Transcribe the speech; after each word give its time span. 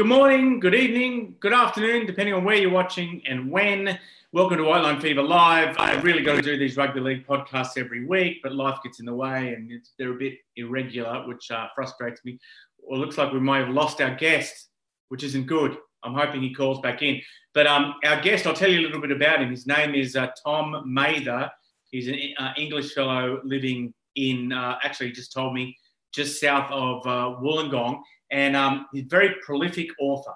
Good 0.00 0.08
morning, 0.08 0.60
good 0.60 0.74
evening, 0.74 1.36
good 1.40 1.52
afternoon, 1.52 2.06
depending 2.06 2.32
on 2.32 2.42
where 2.42 2.56
you're 2.56 2.70
watching 2.70 3.20
and 3.28 3.50
when. 3.50 3.98
Welcome 4.32 4.56
to 4.56 4.64
White 4.64 4.82
Line 4.82 4.98
Fever 4.98 5.22
Live. 5.22 5.76
I 5.78 5.92
really 6.00 6.22
got 6.22 6.36
to 6.36 6.40
do 6.40 6.56
these 6.56 6.78
rugby 6.78 7.00
league 7.00 7.26
podcasts 7.26 7.76
every 7.76 8.06
week, 8.06 8.38
but 8.42 8.54
life 8.54 8.78
gets 8.82 9.00
in 9.00 9.04
the 9.04 9.14
way 9.14 9.52
and 9.52 9.70
they're 9.98 10.14
a 10.14 10.18
bit 10.18 10.38
irregular, 10.56 11.28
which 11.28 11.50
uh, 11.50 11.66
frustrates 11.74 12.24
me. 12.24 12.38
Well, 12.78 12.98
it 12.98 13.04
looks 13.04 13.18
like 13.18 13.30
we 13.30 13.40
might 13.40 13.58
have 13.58 13.74
lost 13.74 14.00
our 14.00 14.14
guest, 14.14 14.70
which 15.10 15.22
isn't 15.22 15.46
good. 15.46 15.76
I'm 16.02 16.14
hoping 16.14 16.40
he 16.40 16.54
calls 16.54 16.80
back 16.80 17.02
in. 17.02 17.20
But 17.52 17.66
um, 17.66 17.96
our 18.02 18.22
guest, 18.22 18.46
I'll 18.46 18.54
tell 18.54 18.70
you 18.70 18.80
a 18.80 18.84
little 18.86 19.02
bit 19.02 19.12
about 19.12 19.42
him. 19.42 19.50
His 19.50 19.66
name 19.66 19.94
is 19.94 20.16
uh, 20.16 20.28
Tom 20.42 20.82
Mather. 20.86 21.50
He's 21.90 22.08
an 22.08 22.18
uh, 22.38 22.54
English 22.56 22.94
fellow 22.94 23.42
living 23.44 23.92
in, 24.16 24.50
uh, 24.50 24.78
actually, 24.82 25.12
just 25.12 25.34
told 25.34 25.52
me, 25.52 25.76
just 26.10 26.40
south 26.40 26.72
of 26.72 27.06
uh, 27.06 27.38
Wollongong 27.38 28.00
and 28.30 28.56
um, 28.56 28.86
he's 28.92 29.04
a 29.04 29.08
very 29.08 29.34
prolific 29.44 29.88
author. 30.00 30.32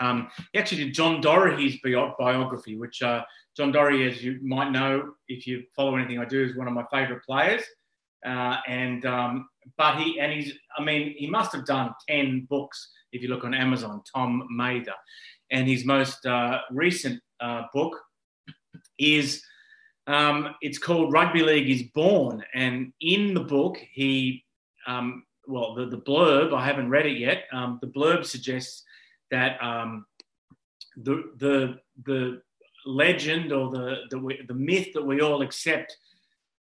Um, 0.00 0.28
he 0.52 0.58
actually 0.58 0.84
did 0.84 0.94
John 0.94 1.20
Dorahy's 1.20 1.78
bi- 1.82 2.12
biography, 2.18 2.76
which 2.76 3.02
uh, 3.02 3.22
John 3.56 3.72
Dorahy, 3.72 4.08
as 4.10 4.22
you 4.22 4.38
might 4.42 4.70
know, 4.70 5.12
if 5.28 5.46
you 5.46 5.64
follow 5.74 5.96
anything 5.96 6.18
I 6.18 6.24
do, 6.24 6.42
is 6.42 6.56
one 6.56 6.68
of 6.68 6.74
my 6.74 6.84
favourite 6.90 7.22
players. 7.22 7.62
Uh, 8.26 8.56
and 8.66 9.06
um, 9.06 9.48
but 9.76 9.98
he 9.98 10.18
and 10.18 10.32
he's, 10.32 10.52
I 10.76 10.82
mean, 10.82 11.14
he 11.16 11.28
must 11.28 11.52
have 11.52 11.64
done 11.64 11.94
ten 12.08 12.46
books 12.50 12.90
if 13.12 13.22
you 13.22 13.28
look 13.28 13.44
on 13.44 13.54
Amazon. 13.54 14.02
Tom 14.12 14.46
Mather, 14.50 14.94
and 15.50 15.68
his 15.68 15.84
most 15.84 16.26
uh, 16.26 16.60
recent 16.70 17.20
uh, 17.40 17.64
book 17.72 17.96
is 18.98 19.42
um, 20.06 20.54
it's 20.60 20.78
called 20.78 21.12
Rugby 21.12 21.42
League 21.42 21.70
is 21.70 21.84
Born, 21.94 22.42
and 22.54 22.92
in 23.00 23.34
the 23.34 23.40
book 23.40 23.78
he 23.92 24.44
um, 24.86 25.24
well, 25.46 25.74
the, 25.74 25.86
the 25.86 25.98
blurb, 25.98 26.54
I 26.54 26.64
haven't 26.64 26.90
read 26.90 27.06
it 27.06 27.18
yet. 27.18 27.44
Um, 27.52 27.78
the 27.80 27.88
blurb 27.88 28.24
suggests 28.24 28.82
that 29.30 29.62
um, 29.62 30.06
the, 30.96 31.30
the, 31.36 31.78
the 32.04 32.42
legend 32.84 33.52
or 33.52 33.70
the, 33.70 33.96
the, 34.10 34.38
the 34.48 34.54
myth 34.54 34.88
that 34.94 35.04
we 35.04 35.20
all 35.20 35.42
accept 35.42 35.96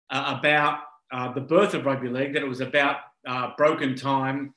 uh, 0.09 0.35
about 0.39 0.79
uh, 1.11 1.31
the 1.33 1.41
birth 1.41 1.73
of 1.73 1.85
rugby 1.85 2.09
league, 2.09 2.33
that 2.33 2.43
it 2.43 2.47
was 2.47 2.61
about 2.61 2.97
uh, 3.27 3.51
broken 3.57 3.95
time, 3.95 4.53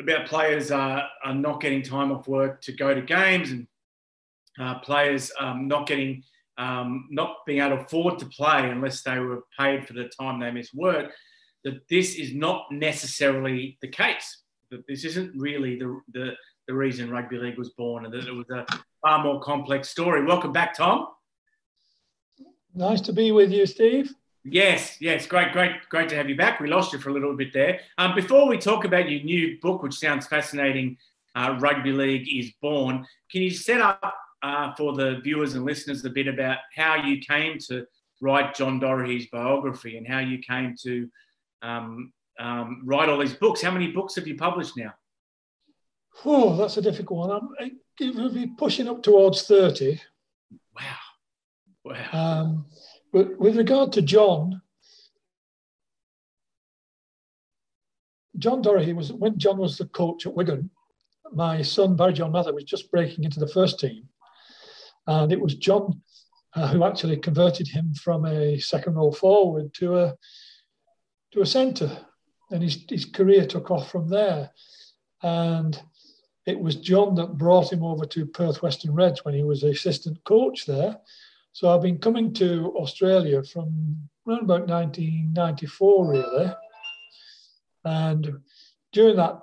about 0.00 0.26
players 0.26 0.70
uh, 0.70 1.02
are 1.24 1.34
not 1.34 1.60
getting 1.60 1.82
time 1.82 2.12
off 2.12 2.28
work 2.28 2.60
to 2.62 2.72
go 2.72 2.94
to 2.94 3.02
games 3.02 3.50
and 3.50 3.66
uh, 4.60 4.78
players 4.80 5.30
um, 5.38 5.68
not 5.68 5.86
getting 5.86 6.22
um, 6.58 7.08
not 7.10 7.44
being 7.46 7.60
able 7.60 7.76
to 7.76 7.82
afford 7.82 8.18
to 8.18 8.26
play 8.26 8.70
unless 8.70 9.02
they 9.02 9.18
were 9.18 9.44
paid 9.58 9.86
for 9.86 9.92
the 9.92 10.10
time 10.18 10.40
they 10.40 10.50
missed 10.50 10.74
work 10.74 11.12
that 11.66 11.88
this 11.88 12.14
is 12.14 12.32
not 12.32 12.70
necessarily 12.70 13.76
the 13.82 13.88
case. 13.88 14.42
That 14.70 14.86
this 14.86 15.04
isn't 15.04 15.32
really 15.36 15.76
the, 15.76 16.00
the, 16.12 16.34
the 16.68 16.74
reason 16.74 17.10
rugby 17.10 17.38
league 17.38 17.58
was 17.58 17.70
born, 17.70 18.04
and 18.04 18.14
that 18.14 18.28
it 18.28 18.32
was 18.32 18.48
a 18.50 18.64
far 19.02 19.22
more 19.22 19.40
complex 19.40 19.88
story. 19.88 20.24
Welcome 20.24 20.52
back, 20.52 20.76
Tom. 20.76 21.08
Nice 22.72 23.00
to 23.00 23.12
be 23.12 23.32
with 23.32 23.50
you, 23.50 23.66
Steve. 23.66 24.14
Yes, 24.44 24.98
yes, 25.00 25.26
great, 25.26 25.50
great, 25.50 25.72
great 25.88 26.08
to 26.10 26.14
have 26.14 26.28
you 26.28 26.36
back. 26.36 26.60
We 26.60 26.68
lost 26.68 26.92
you 26.92 27.00
for 27.00 27.10
a 27.10 27.12
little 27.12 27.34
bit 27.34 27.52
there. 27.52 27.80
Um, 27.98 28.14
before 28.14 28.46
we 28.46 28.58
talk 28.58 28.84
about 28.84 29.10
your 29.10 29.24
new 29.24 29.58
book, 29.60 29.82
which 29.82 29.94
sounds 29.94 30.28
fascinating, 30.28 30.96
uh, 31.34 31.56
Rugby 31.58 31.90
League 31.90 32.28
is 32.32 32.52
Born, 32.62 33.04
can 33.32 33.42
you 33.42 33.50
set 33.50 33.80
up 33.80 34.14
uh, 34.44 34.72
for 34.76 34.94
the 34.94 35.18
viewers 35.24 35.54
and 35.54 35.64
listeners 35.64 36.04
a 36.04 36.10
bit 36.10 36.28
about 36.28 36.58
how 36.76 36.94
you 36.94 37.18
came 37.18 37.58
to 37.70 37.84
write 38.20 38.54
John 38.54 38.78
Dorahy's 38.78 39.26
biography 39.26 39.98
and 39.98 40.06
how 40.06 40.20
you 40.20 40.38
came 40.38 40.76
to 40.84 41.08
um, 41.62 42.12
um, 42.38 42.82
write 42.84 43.08
all 43.08 43.18
these 43.18 43.34
books. 43.34 43.62
How 43.62 43.70
many 43.70 43.88
books 43.88 44.14
have 44.16 44.26
you 44.26 44.36
published 44.36 44.76
now? 44.76 44.94
Oh, 46.24 46.56
that's 46.56 46.76
a 46.76 46.82
difficult 46.82 47.28
one. 47.28 47.30
I'm 47.60 47.80
will 48.14 48.32
be 48.32 48.46
pushing 48.46 48.88
up 48.88 49.02
towards 49.02 49.42
30. 49.46 50.00
Wow. 50.74 50.96
Wow. 51.84 52.08
Um, 52.12 52.66
but 53.12 53.38
with 53.38 53.56
regard 53.56 53.92
to 53.92 54.02
John, 54.02 54.60
John 58.38 58.60
Dorahy 58.60 58.92
was 58.92 59.12
when 59.12 59.38
John 59.38 59.56
was 59.56 59.78
the 59.78 59.86
coach 59.86 60.26
at 60.26 60.34
Wigan. 60.34 60.70
My 61.32 61.62
son 61.62 61.96
Barry 61.96 62.12
John 62.12 62.32
Mather 62.32 62.52
was 62.52 62.64
just 62.64 62.90
breaking 62.90 63.24
into 63.24 63.40
the 63.40 63.48
first 63.48 63.80
team, 63.80 64.08
and 65.06 65.32
it 65.32 65.40
was 65.40 65.54
John 65.54 66.02
uh, 66.54 66.68
who 66.68 66.84
actually 66.84 67.16
converted 67.16 67.68
him 67.68 67.94
from 67.94 68.26
a 68.26 68.58
second 68.58 68.94
row 68.94 69.10
forward 69.10 69.72
to 69.74 69.98
a 69.98 70.14
to 71.32 71.42
a 71.42 71.46
centre, 71.46 71.90
and 72.50 72.62
his, 72.62 72.84
his 72.88 73.04
career 73.04 73.46
took 73.46 73.70
off 73.70 73.90
from 73.90 74.08
there. 74.08 74.50
And 75.22 75.80
it 76.46 76.58
was 76.58 76.76
John 76.76 77.14
that 77.16 77.36
brought 77.36 77.72
him 77.72 77.82
over 77.82 78.06
to 78.06 78.26
Perth 78.26 78.62
Western 78.62 78.94
Reds 78.94 79.24
when 79.24 79.34
he 79.34 79.42
was 79.42 79.64
assistant 79.64 80.22
coach 80.24 80.64
there. 80.66 80.98
So 81.52 81.70
I've 81.70 81.82
been 81.82 81.98
coming 81.98 82.32
to 82.34 82.72
Australia 82.76 83.42
from 83.42 83.96
around 84.26 84.42
about 84.42 84.68
1994, 84.68 86.10
really. 86.10 86.52
And 87.84 88.40
during 88.92 89.16
that 89.16 89.40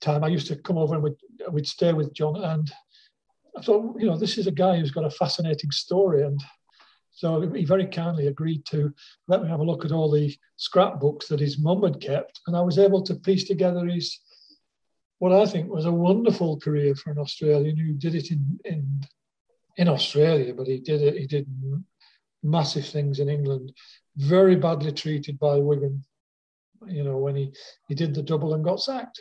time, 0.00 0.24
I 0.24 0.28
used 0.28 0.46
to 0.48 0.56
come 0.56 0.78
over 0.78 0.94
and 0.94 1.04
we'd, 1.04 1.16
we'd 1.50 1.66
stay 1.66 1.92
with 1.92 2.14
John. 2.14 2.42
And 2.42 2.72
I 3.56 3.62
thought, 3.62 4.00
you 4.00 4.06
know, 4.06 4.16
this 4.16 4.38
is 4.38 4.46
a 4.46 4.52
guy 4.52 4.78
who's 4.78 4.90
got 4.90 5.04
a 5.04 5.10
fascinating 5.10 5.70
story. 5.70 6.22
And 6.22 6.40
so 7.18 7.40
he 7.40 7.64
very 7.64 7.86
kindly 7.86 8.28
agreed 8.28 8.64
to 8.66 8.94
let 9.26 9.42
me 9.42 9.48
have 9.48 9.58
a 9.58 9.64
look 9.64 9.84
at 9.84 9.90
all 9.90 10.08
the 10.08 10.32
scrapbooks 10.54 11.26
that 11.26 11.40
his 11.40 11.58
mum 11.58 11.82
had 11.82 12.00
kept, 12.00 12.38
and 12.46 12.56
I 12.56 12.60
was 12.60 12.78
able 12.78 13.02
to 13.02 13.16
piece 13.16 13.42
together 13.42 13.84
his 13.86 14.20
what 15.18 15.32
I 15.32 15.44
think 15.46 15.68
was 15.68 15.86
a 15.86 15.90
wonderful 15.90 16.60
career 16.60 16.94
for 16.94 17.10
an 17.10 17.18
Australian 17.18 17.76
who 17.76 17.94
did 17.94 18.14
it 18.14 18.30
in 18.30 18.60
in 18.64 19.00
in 19.78 19.88
Australia, 19.88 20.54
but 20.54 20.68
he 20.68 20.78
did 20.78 21.02
it. 21.02 21.16
He 21.16 21.26
did 21.26 21.48
massive 22.44 22.86
things 22.86 23.18
in 23.18 23.28
England. 23.28 23.72
Very 24.16 24.54
badly 24.54 24.92
treated 24.92 25.40
by 25.40 25.56
Wigan. 25.56 26.04
You 26.86 27.02
know 27.02 27.18
when 27.18 27.34
he 27.34 27.52
he 27.88 27.96
did 27.96 28.14
the 28.14 28.22
double 28.22 28.54
and 28.54 28.62
got 28.62 28.80
sacked. 28.80 29.20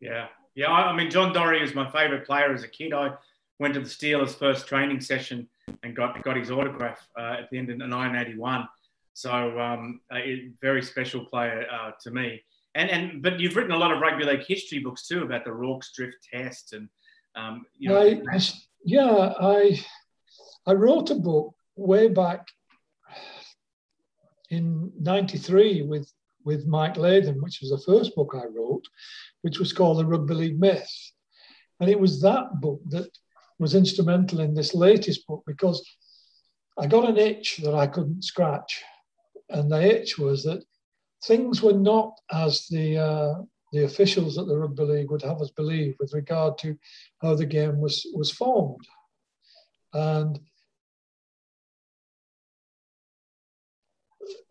Yeah, 0.00 0.28
yeah. 0.54 0.70
I, 0.70 0.90
I 0.90 0.96
mean, 0.96 1.10
John 1.10 1.34
Dorahy 1.34 1.60
was 1.60 1.74
my 1.74 1.90
favourite 1.90 2.24
player 2.24 2.54
as 2.54 2.62
a 2.62 2.68
kid. 2.68 2.94
I 2.94 3.10
went 3.58 3.74
to 3.74 3.80
the 3.80 3.86
Steelers' 3.86 4.34
first 4.34 4.66
training 4.66 5.02
session 5.02 5.48
and 5.82 5.94
got 5.94 6.22
got 6.22 6.36
his 6.36 6.50
autograph 6.50 7.06
uh, 7.18 7.36
at 7.40 7.50
the 7.50 7.58
end 7.58 7.70
of 7.70 7.78
1981. 7.78 8.68
So 9.14 9.58
um, 9.58 10.00
a 10.12 10.50
very 10.60 10.82
special 10.82 11.24
player 11.24 11.66
uh, 11.70 11.92
to 12.02 12.10
me. 12.10 12.42
And 12.74 12.90
and 12.90 13.22
but 13.22 13.40
you've 13.40 13.56
written 13.56 13.72
a 13.72 13.78
lot 13.78 13.92
of 13.92 14.00
rugby 14.00 14.24
league 14.24 14.46
history 14.46 14.78
books 14.78 15.06
too 15.06 15.22
about 15.22 15.44
the 15.44 15.52
Rorke's 15.52 15.92
Drift 15.92 16.18
Test 16.32 16.72
and 16.72 16.88
um, 17.34 17.66
you 17.78 17.88
know. 17.88 18.00
I, 18.00 18.40
yeah, 18.84 19.32
I 19.40 19.80
I 20.66 20.72
wrote 20.72 21.10
a 21.10 21.14
book 21.14 21.54
way 21.76 22.08
back 22.08 22.46
in 24.50 24.92
'93 25.00 25.82
with 25.82 26.12
with 26.44 26.66
Mike 26.66 26.96
Latham, 26.96 27.42
which 27.42 27.60
was 27.60 27.70
the 27.70 27.92
first 27.92 28.14
book 28.14 28.34
I 28.34 28.46
wrote, 28.46 28.84
which 29.42 29.58
was 29.58 29.72
called 29.72 29.98
The 29.98 30.06
Rugby 30.06 30.34
League 30.34 30.60
Myth. 30.60 30.90
And 31.80 31.90
it 31.90 31.98
was 31.98 32.22
that 32.22 32.60
book 32.60 32.80
that 32.88 33.10
was 33.58 33.74
instrumental 33.74 34.40
in 34.40 34.54
this 34.54 34.74
latest 34.74 35.26
book 35.26 35.42
because 35.46 35.84
I 36.78 36.86
got 36.86 37.08
an 37.08 37.16
itch 37.16 37.58
that 37.58 37.74
I 37.74 37.86
couldn't 37.86 38.22
scratch. 38.22 38.82
And 39.50 39.70
the 39.70 39.80
itch 39.82 40.18
was 40.18 40.44
that 40.44 40.64
things 41.24 41.62
were 41.62 41.72
not 41.72 42.12
as 42.32 42.66
the, 42.68 42.98
uh, 42.98 43.34
the 43.72 43.84
officials 43.84 44.38
at 44.38 44.46
the 44.46 44.56
Rugby 44.56 44.84
League 44.84 45.10
would 45.10 45.22
have 45.22 45.40
us 45.40 45.50
believe 45.50 45.96
with 45.98 46.14
regard 46.14 46.58
to 46.58 46.76
how 47.20 47.34
the 47.34 47.46
game 47.46 47.80
was, 47.80 48.06
was 48.14 48.30
formed. 48.30 48.86
And 49.92 50.38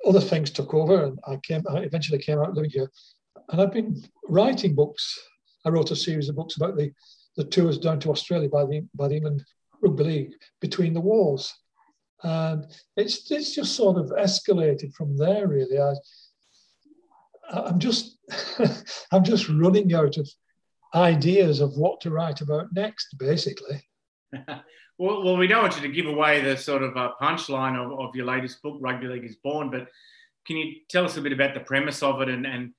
other 0.07 0.21
things 0.21 0.49
took 0.49 0.73
over, 0.73 1.05
and 1.05 1.19
I 1.27 1.37
came. 1.37 1.63
I 1.69 1.79
eventually 1.79 2.19
came 2.19 2.39
out 2.39 2.53
living 2.53 2.71
here, 2.71 2.89
and 3.49 3.61
I've 3.61 3.73
been 3.73 4.01
writing 4.27 4.73
books. 4.73 5.19
I 5.65 5.69
wrote 5.69 5.91
a 5.91 5.95
series 5.95 6.29
of 6.29 6.35
books 6.35 6.55
about 6.55 6.77
the 6.77 6.91
the 7.37 7.45
tours 7.45 7.77
down 7.77 7.99
to 8.01 8.11
Australia 8.11 8.49
by 8.49 8.65
the 8.65 8.85
by 8.93 9.07
the 9.07 9.15
England 9.15 9.45
Rugby 9.81 10.03
League 10.03 10.33
between 10.59 10.93
the 10.93 11.01
wars, 11.01 11.53
and 12.23 12.65
it's 12.97 13.31
it's 13.31 13.55
just 13.55 13.75
sort 13.75 13.97
of 13.97 14.07
escalated 14.07 14.93
from 14.93 15.15
there. 15.17 15.47
Really, 15.47 15.79
I 15.79 15.93
I'm 17.49 17.79
just 17.79 18.17
I'm 19.11 19.23
just 19.23 19.47
running 19.47 19.93
out 19.93 20.17
of 20.17 20.29
ideas 20.93 21.59
of 21.59 21.77
what 21.77 22.01
to 22.01 22.11
write 22.11 22.41
about 22.41 22.73
next, 22.73 23.17
basically. 23.17 23.87
well, 24.97 25.23
well, 25.23 25.37
we 25.37 25.47
don't 25.47 25.61
want 25.61 25.75
you 25.75 25.81
to 25.81 25.93
give 25.93 26.07
away 26.07 26.41
the 26.41 26.57
sort 26.57 26.81
of 26.81 26.97
uh, 26.97 27.11
punchline 27.21 27.77
of, 27.77 27.99
of 27.99 28.15
your 28.15 28.25
latest 28.25 28.61
book, 28.61 28.77
Rugby 28.79 29.07
League 29.07 29.25
is 29.25 29.35
Born, 29.35 29.69
but 29.69 29.87
can 30.45 30.57
you 30.57 30.75
tell 30.89 31.05
us 31.05 31.17
a 31.17 31.21
bit 31.21 31.33
about 31.33 31.53
the 31.53 31.59
premise 31.59 32.01
of 32.01 32.21
it 32.21 32.29
and 32.29 32.45
and 32.45 32.73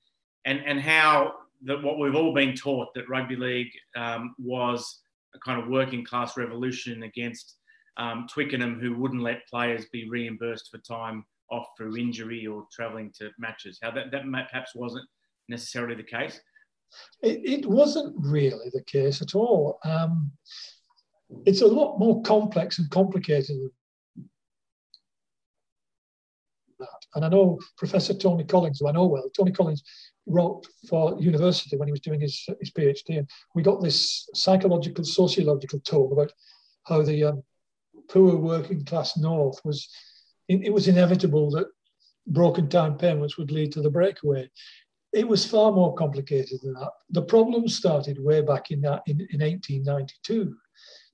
and, 0.45 0.59
and 0.65 0.81
how 0.81 1.33
that 1.63 1.81
what 1.81 1.99
we've 1.99 2.15
all 2.15 2.33
been 2.33 2.55
taught 2.55 2.93
that 2.93 3.09
rugby 3.09 3.35
league 3.35 3.71
um, 3.95 4.35
was 4.37 5.01
a 5.35 5.39
kind 5.39 5.61
of 5.61 5.67
working 5.67 6.05
class 6.05 6.37
revolution 6.37 7.03
against 7.03 7.57
um, 7.97 8.27
Twickenham, 8.31 8.79
who 8.79 8.95
wouldn't 8.95 9.21
let 9.21 9.47
players 9.47 9.85
be 9.91 10.09
reimbursed 10.09 10.69
for 10.71 10.77
time 10.79 11.25
off 11.51 11.67
through 11.77 11.97
injury 11.97 12.47
or 12.47 12.65
travelling 12.71 13.11
to 13.17 13.29
matches. 13.37 13.79
How 13.81 13.91
that, 13.91 14.11
that 14.11 14.23
perhaps 14.23 14.73
wasn't 14.75 15.07
necessarily 15.49 15.95
the 15.95 16.03
case? 16.03 16.39
It, 17.21 17.63
it 17.63 17.65
wasn't 17.65 18.15
really 18.17 18.69
the 18.73 18.83
case 18.83 19.21
at 19.21 19.35
all. 19.35 19.79
Um, 19.83 20.31
it's 21.45 21.61
a 21.61 21.67
lot 21.67 21.99
more 21.99 22.21
complex 22.23 22.79
and 22.79 22.89
complicated 22.89 23.57
than 24.15 24.29
that. 26.79 27.05
And 27.15 27.25
I 27.25 27.29
know 27.29 27.59
Professor 27.77 28.13
Tony 28.13 28.43
Collins, 28.43 28.79
who 28.79 28.87
I 28.87 28.91
know 28.91 29.05
well, 29.07 29.29
Tony 29.35 29.51
Collins 29.51 29.83
wrote 30.29 30.67
for 30.87 31.19
university 31.19 31.75
when 31.75 31.87
he 31.87 31.91
was 31.91 32.01
doing 32.01 32.21
his, 32.21 32.47
his 32.59 32.71
PhD, 32.71 33.17
and 33.17 33.29
we 33.55 33.63
got 33.63 33.81
this 33.81 34.29
psychological, 34.33 35.03
sociological 35.03 35.79
talk 35.79 36.11
about 36.11 36.31
how 36.83 37.01
the 37.01 37.23
um, 37.23 37.43
poor 38.09 38.35
working 38.35 38.85
class 38.85 39.17
North 39.17 39.59
was, 39.65 39.89
it, 40.47 40.61
it 40.63 40.73
was 40.73 40.87
inevitable 40.87 41.49
that 41.51 41.67
broken 42.27 42.69
time 42.69 42.97
payments 42.97 43.37
would 43.37 43.51
lead 43.51 43.71
to 43.73 43.81
the 43.81 43.89
breakaway. 43.89 44.49
It 45.11 45.27
was 45.27 45.45
far 45.45 45.71
more 45.71 45.95
complicated 45.95 46.59
than 46.61 46.73
that. 46.73 46.91
The 47.09 47.23
problem 47.23 47.67
started 47.67 48.23
way 48.23 48.41
back 48.41 48.71
in, 48.71 48.81
that, 48.81 49.01
in, 49.07 49.19
in 49.31 49.41
1892, 49.41 50.55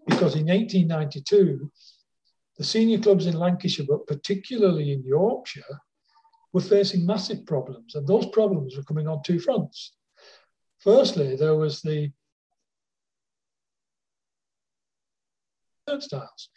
because 0.08 0.36
in 0.36 0.48
1892, 0.48 1.72
the 2.58 2.64
senior 2.64 3.00
clubs 3.00 3.26
in 3.26 3.38
Lancashire, 3.38 3.86
but 3.88 4.08
particularly 4.08 4.92
in 4.92 5.04
Yorkshire, 5.04 5.82
were 6.56 6.62
facing 6.62 7.06
massive 7.06 7.46
problems. 7.46 7.96
And 7.96 8.08
those 8.08 8.28
problems 8.28 8.78
were 8.78 8.84
coming 8.84 9.10
on 9.10 9.22
two 9.22 9.40
fronts. 9.40 9.92
Firstly, 10.78 11.36
there 11.36 11.56
was 11.56 11.82
the 11.82 12.14
turnstiles. 15.86 16.50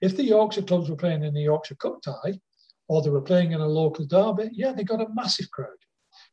If 0.00 0.16
the 0.16 0.24
Yorkshire 0.24 0.62
clubs 0.62 0.90
were 0.90 0.96
playing 0.96 1.22
in 1.22 1.32
the 1.32 1.42
Yorkshire 1.42 1.76
Cup 1.76 2.02
tie, 2.02 2.40
or 2.88 3.00
they 3.00 3.10
were 3.10 3.20
playing 3.20 3.52
in 3.52 3.60
a 3.60 3.66
local 3.66 4.04
derby, 4.04 4.50
yeah, 4.52 4.72
they 4.72 4.82
got 4.82 5.00
a 5.00 5.14
massive 5.14 5.48
crowd. 5.52 5.68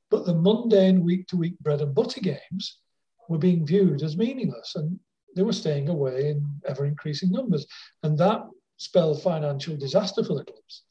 But 0.09 0.25
the 0.25 0.33
mundane 0.33 1.03
week 1.03 1.27
to 1.27 1.37
week 1.37 1.59
bread 1.59 1.81
and 1.81 1.93
butter 1.93 2.21
games 2.21 2.79
were 3.29 3.37
being 3.37 3.67
viewed 3.67 4.01
as 4.01 4.17
meaningless 4.17 4.73
and 4.75 4.99
they 5.35 5.43
were 5.43 5.53
staying 5.53 5.89
away 5.89 6.31
in 6.31 6.43
ever 6.65 6.87
increasing 6.87 7.29
numbers. 7.29 7.67
And 8.01 8.17
that 8.17 8.41
spelled 8.77 9.21
financial 9.21 9.77
disaster 9.77 10.23
for 10.23 10.33
the 10.33 10.43
clubs. 10.43 10.85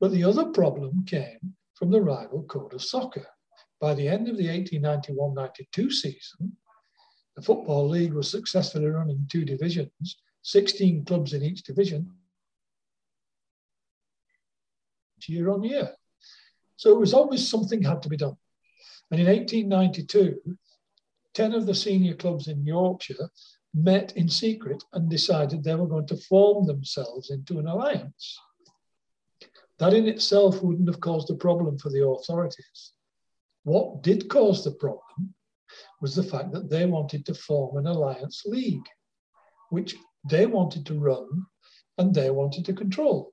But 0.00 0.12
the 0.12 0.24
other 0.24 0.46
problem 0.46 1.04
came 1.04 1.54
from 1.76 1.90
the 1.90 2.00
rival 2.00 2.42
code 2.44 2.74
of 2.74 2.82
soccer. 2.82 3.26
By 3.80 3.94
the 3.94 4.08
end 4.08 4.28
of 4.28 4.36
the 4.36 4.48
1891 4.48 5.34
92 5.34 5.90
season, 5.90 6.56
the 7.36 7.42
Football 7.42 7.88
League 7.88 8.14
was 8.14 8.30
successfully 8.30 8.86
running 8.86 9.26
two 9.30 9.44
divisions, 9.44 10.16
16 10.42 11.04
clubs 11.04 11.34
in 11.34 11.42
each 11.42 11.62
division, 11.62 12.10
year 15.28 15.50
on 15.50 15.62
year. 15.62 15.92
So 16.76 16.90
it 16.92 16.98
was 16.98 17.14
always 17.14 17.46
something 17.46 17.82
had 17.82 18.02
to 18.02 18.08
be 18.08 18.16
done. 18.16 18.36
And 19.10 19.20
in 19.20 19.26
1892, 19.26 20.56
10 21.34 21.54
of 21.54 21.66
the 21.66 21.74
senior 21.74 22.14
clubs 22.14 22.48
in 22.48 22.64
Yorkshire 22.64 23.30
met 23.74 24.16
in 24.16 24.28
secret 24.28 24.82
and 24.92 25.10
decided 25.10 25.62
they 25.62 25.74
were 25.74 25.86
going 25.86 26.06
to 26.06 26.16
form 26.16 26.66
themselves 26.66 27.30
into 27.30 27.58
an 27.58 27.66
alliance. 27.66 28.38
That 29.78 29.94
in 29.94 30.08
itself 30.08 30.62
wouldn't 30.62 30.88
have 30.88 31.00
caused 31.00 31.30
a 31.30 31.34
problem 31.34 31.78
for 31.78 31.90
the 31.90 32.06
authorities. 32.06 32.92
What 33.64 34.02
did 34.02 34.28
cause 34.28 34.64
the 34.64 34.72
problem 34.72 35.34
was 36.00 36.14
the 36.14 36.22
fact 36.22 36.52
that 36.52 36.70
they 36.70 36.86
wanted 36.86 37.26
to 37.26 37.34
form 37.34 37.76
an 37.76 37.86
alliance 37.86 38.44
league, 38.46 38.86
which 39.70 39.96
they 40.28 40.46
wanted 40.46 40.86
to 40.86 40.98
run 40.98 41.46
and 41.98 42.14
they 42.14 42.30
wanted 42.30 42.64
to 42.66 42.72
control. 42.72 43.32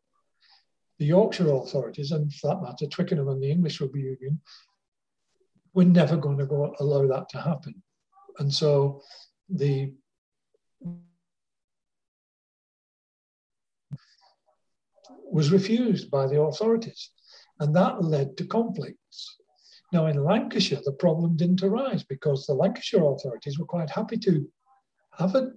The 1.00 1.06
Yorkshire 1.06 1.52
authorities, 1.52 2.12
and 2.12 2.34
for 2.34 2.48
that 2.48 2.62
matter, 2.62 2.88
Twickenham 2.88 3.30
and 3.30 3.42
the 3.42 3.52
English 3.52 3.82
Rugby 3.82 4.02
Union, 4.02 4.42
were 5.74 5.86
never 5.86 6.18
going 6.18 6.38
to 6.38 6.46
go 6.46 6.76
allow 6.80 7.08
that 7.08 7.30
to 7.30 7.42
happen. 7.42 7.82
And 8.40 8.54
so 8.54 9.02
the 9.50 9.94
was 15.34 15.52
refused 15.52 16.12
by 16.12 16.28
the 16.28 16.40
authorities, 16.40 17.10
and 17.60 17.76
that 17.76 18.04
led 18.04 18.38
to 18.38 18.46
conflicts. 18.46 19.36
Now, 19.92 20.06
in 20.06 20.24
Lancashire, 20.24 20.82
the 20.86 20.92
problem 20.92 21.36
didn't 21.36 21.64
arise 21.64 22.04
because 22.04 22.46
the 22.46 22.54
Lancashire 22.54 23.04
authorities 23.04 23.58
were 23.58 23.66
quite 23.66 23.90
happy 23.90 24.18
to 24.18 24.48
have 25.18 25.36
a 25.36 25.52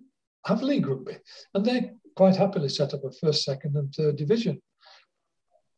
have 0.46 0.62
league 0.62 0.86
rugby, 0.86 1.16
and 1.54 1.64
they 1.64 1.90
quite 2.14 2.36
happily 2.36 2.68
set 2.70 2.94
up 2.94 3.04
a 3.04 3.12
first, 3.12 3.44
second, 3.44 3.76
and 3.76 3.92
third 3.94 4.16
division. 4.16 4.62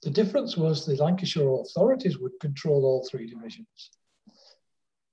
The 0.02 0.10
difference 0.10 0.56
was 0.56 0.86
the 0.86 0.94
Lancashire 0.94 1.60
authorities 1.60 2.18
would 2.18 2.38
control 2.40 2.84
all 2.84 3.04
three 3.04 3.26
divisions. 3.26 3.90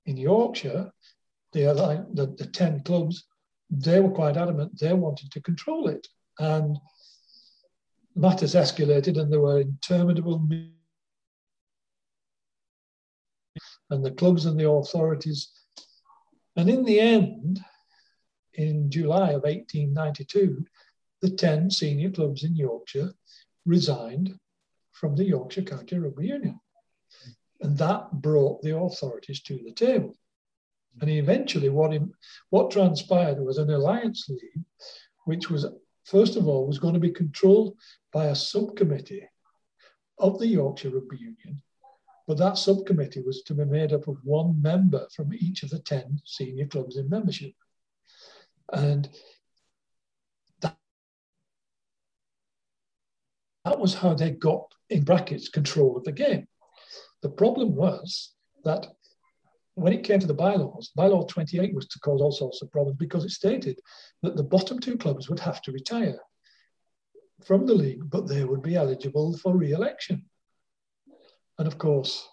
In 0.04 0.16
Yorkshire, 0.16 0.92
the, 1.52 1.62
the, 2.12 2.26
the 2.38 2.46
10 2.46 2.84
clubs, 2.84 3.24
they 3.68 3.98
were 3.98 4.10
quite 4.10 4.36
adamant 4.36 4.78
they 4.78 4.92
wanted 4.92 5.32
to 5.32 5.40
control 5.40 5.88
it. 5.88 6.06
And 6.38 6.78
matters 8.16 8.54
escalated 8.54 9.20
and 9.20 9.30
there 9.30 9.40
were 9.40 9.60
interminable 9.60 10.48
and 13.90 14.04
the 14.04 14.10
clubs 14.10 14.46
and 14.46 14.58
the 14.58 14.68
authorities. 14.68 15.50
And 16.56 16.68
in 16.68 16.84
the 16.84 16.98
end, 16.98 17.60
in 18.54 18.90
July 18.90 19.30
of 19.30 19.42
1892, 19.42 20.64
the 21.20 21.30
10 21.30 21.70
senior 21.70 22.10
clubs 22.10 22.42
in 22.42 22.56
Yorkshire 22.56 23.12
resigned 23.64 24.38
from 24.92 25.14
the 25.14 25.24
Yorkshire 25.24 25.62
County 25.62 25.98
Rugby 25.98 26.28
Union. 26.28 26.58
And 27.60 27.76
that 27.78 28.10
brought 28.12 28.62
the 28.62 28.76
authorities 28.76 29.42
to 29.42 29.58
the 29.62 29.72
table. 29.72 30.16
And 31.00 31.10
eventually, 31.10 31.68
what, 31.68 31.92
what 32.50 32.70
transpired 32.70 33.38
was 33.38 33.58
an 33.58 33.70
alliance 33.70 34.26
league, 34.28 34.64
which 35.24 35.50
was 35.50 35.66
first 36.06 36.36
of 36.36 36.46
all, 36.46 36.66
was 36.66 36.78
going 36.78 36.94
to 36.94 37.00
be 37.00 37.10
controlled 37.10 37.76
by 38.12 38.26
a 38.26 38.34
subcommittee 38.34 39.28
of 40.18 40.38
the 40.38 40.46
Yorkshire 40.46 40.90
Rugby 40.90 41.18
Union. 41.18 41.62
But 42.26 42.38
that 42.38 42.58
subcommittee 42.58 43.22
was 43.22 43.42
to 43.42 43.54
be 43.54 43.64
made 43.64 43.92
up 43.92 44.08
of 44.08 44.18
one 44.24 44.60
member 44.60 45.06
from 45.14 45.32
each 45.34 45.62
of 45.62 45.70
the 45.70 45.78
10 45.78 46.20
senior 46.24 46.66
clubs 46.66 46.96
in 46.96 47.08
membership. 47.08 47.52
And 48.72 49.08
that, 50.60 50.76
that 53.64 53.78
was 53.78 53.94
how 53.94 54.14
they 54.14 54.30
got, 54.30 54.74
in 54.90 55.04
brackets, 55.04 55.48
control 55.48 55.96
of 55.96 56.04
the 56.04 56.12
game. 56.12 56.48
The 57.22 57.28
problem 57.28 57.76
was 57.76 58.32
that 58.64 58.95
when 59.76 59.92
it 59.92 60.04
came 60.04 60.18
to 60.18 60.26
the 60.26 60.34
bylaws, 60.34 60.90
bylaw 60.96 61.28
28 61.28 61.74
was 61.74 61.86
to 61.88 62.00
cause 62.00 62.22
all 62.22 62.32
sorts 62.32 62.62
of 62.62 62.72
problems 62.72 62.96
because 62.98 63.24
it 63.24 63.30
stated 63.30 63.78
that 64.22 64.34
the 64.34 64.42
bottom 64.42 64.80
two 64.80 64.96
clubs 64.96 65.28
would 65.28 65.38
have 65.38 65.60
to 65.62 65.70
retire 65.70 66.18
from 67.44 67.66
the 67.66 67.74
league, 67.74 68.08
but 68.08 68.26
they 68.26 68.42
would 68.42 68.62
be 68.62 68.74
eligible 68.74 69.36
for 69.36 69.54
re-election. 69.54 70.24
And 71.58 71.68
of 71.68 71.76
course, 71.76 72.26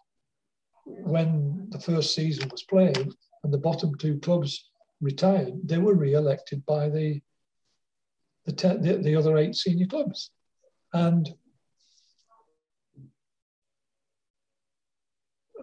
when 0.85 1.67
the 1.69 1.79
first 1.79 2.15
season 2.15 2.47
was 2.49 2.63
played 2.63 3.11
and 3.43 3.53
the 3.53 3.57
bottom 3.57 3.93
two 3.95 4.19
clubs 4.19 4.69
retired, 5.01 5.53
they 5.65 5.79
were 5.79 5.95
re-elected 5.95 6.65
by 6.65 6.89
the 6.89 7.21
the, 8.45 8.51
te- 8.51 8.77
the, 8.77 8.97
the 8.97 9.15
other 9.15 9.37
eight 9.37 9.55
senior 9.55 9.85
clubs. 9.85 10.31
And 10.91 11.29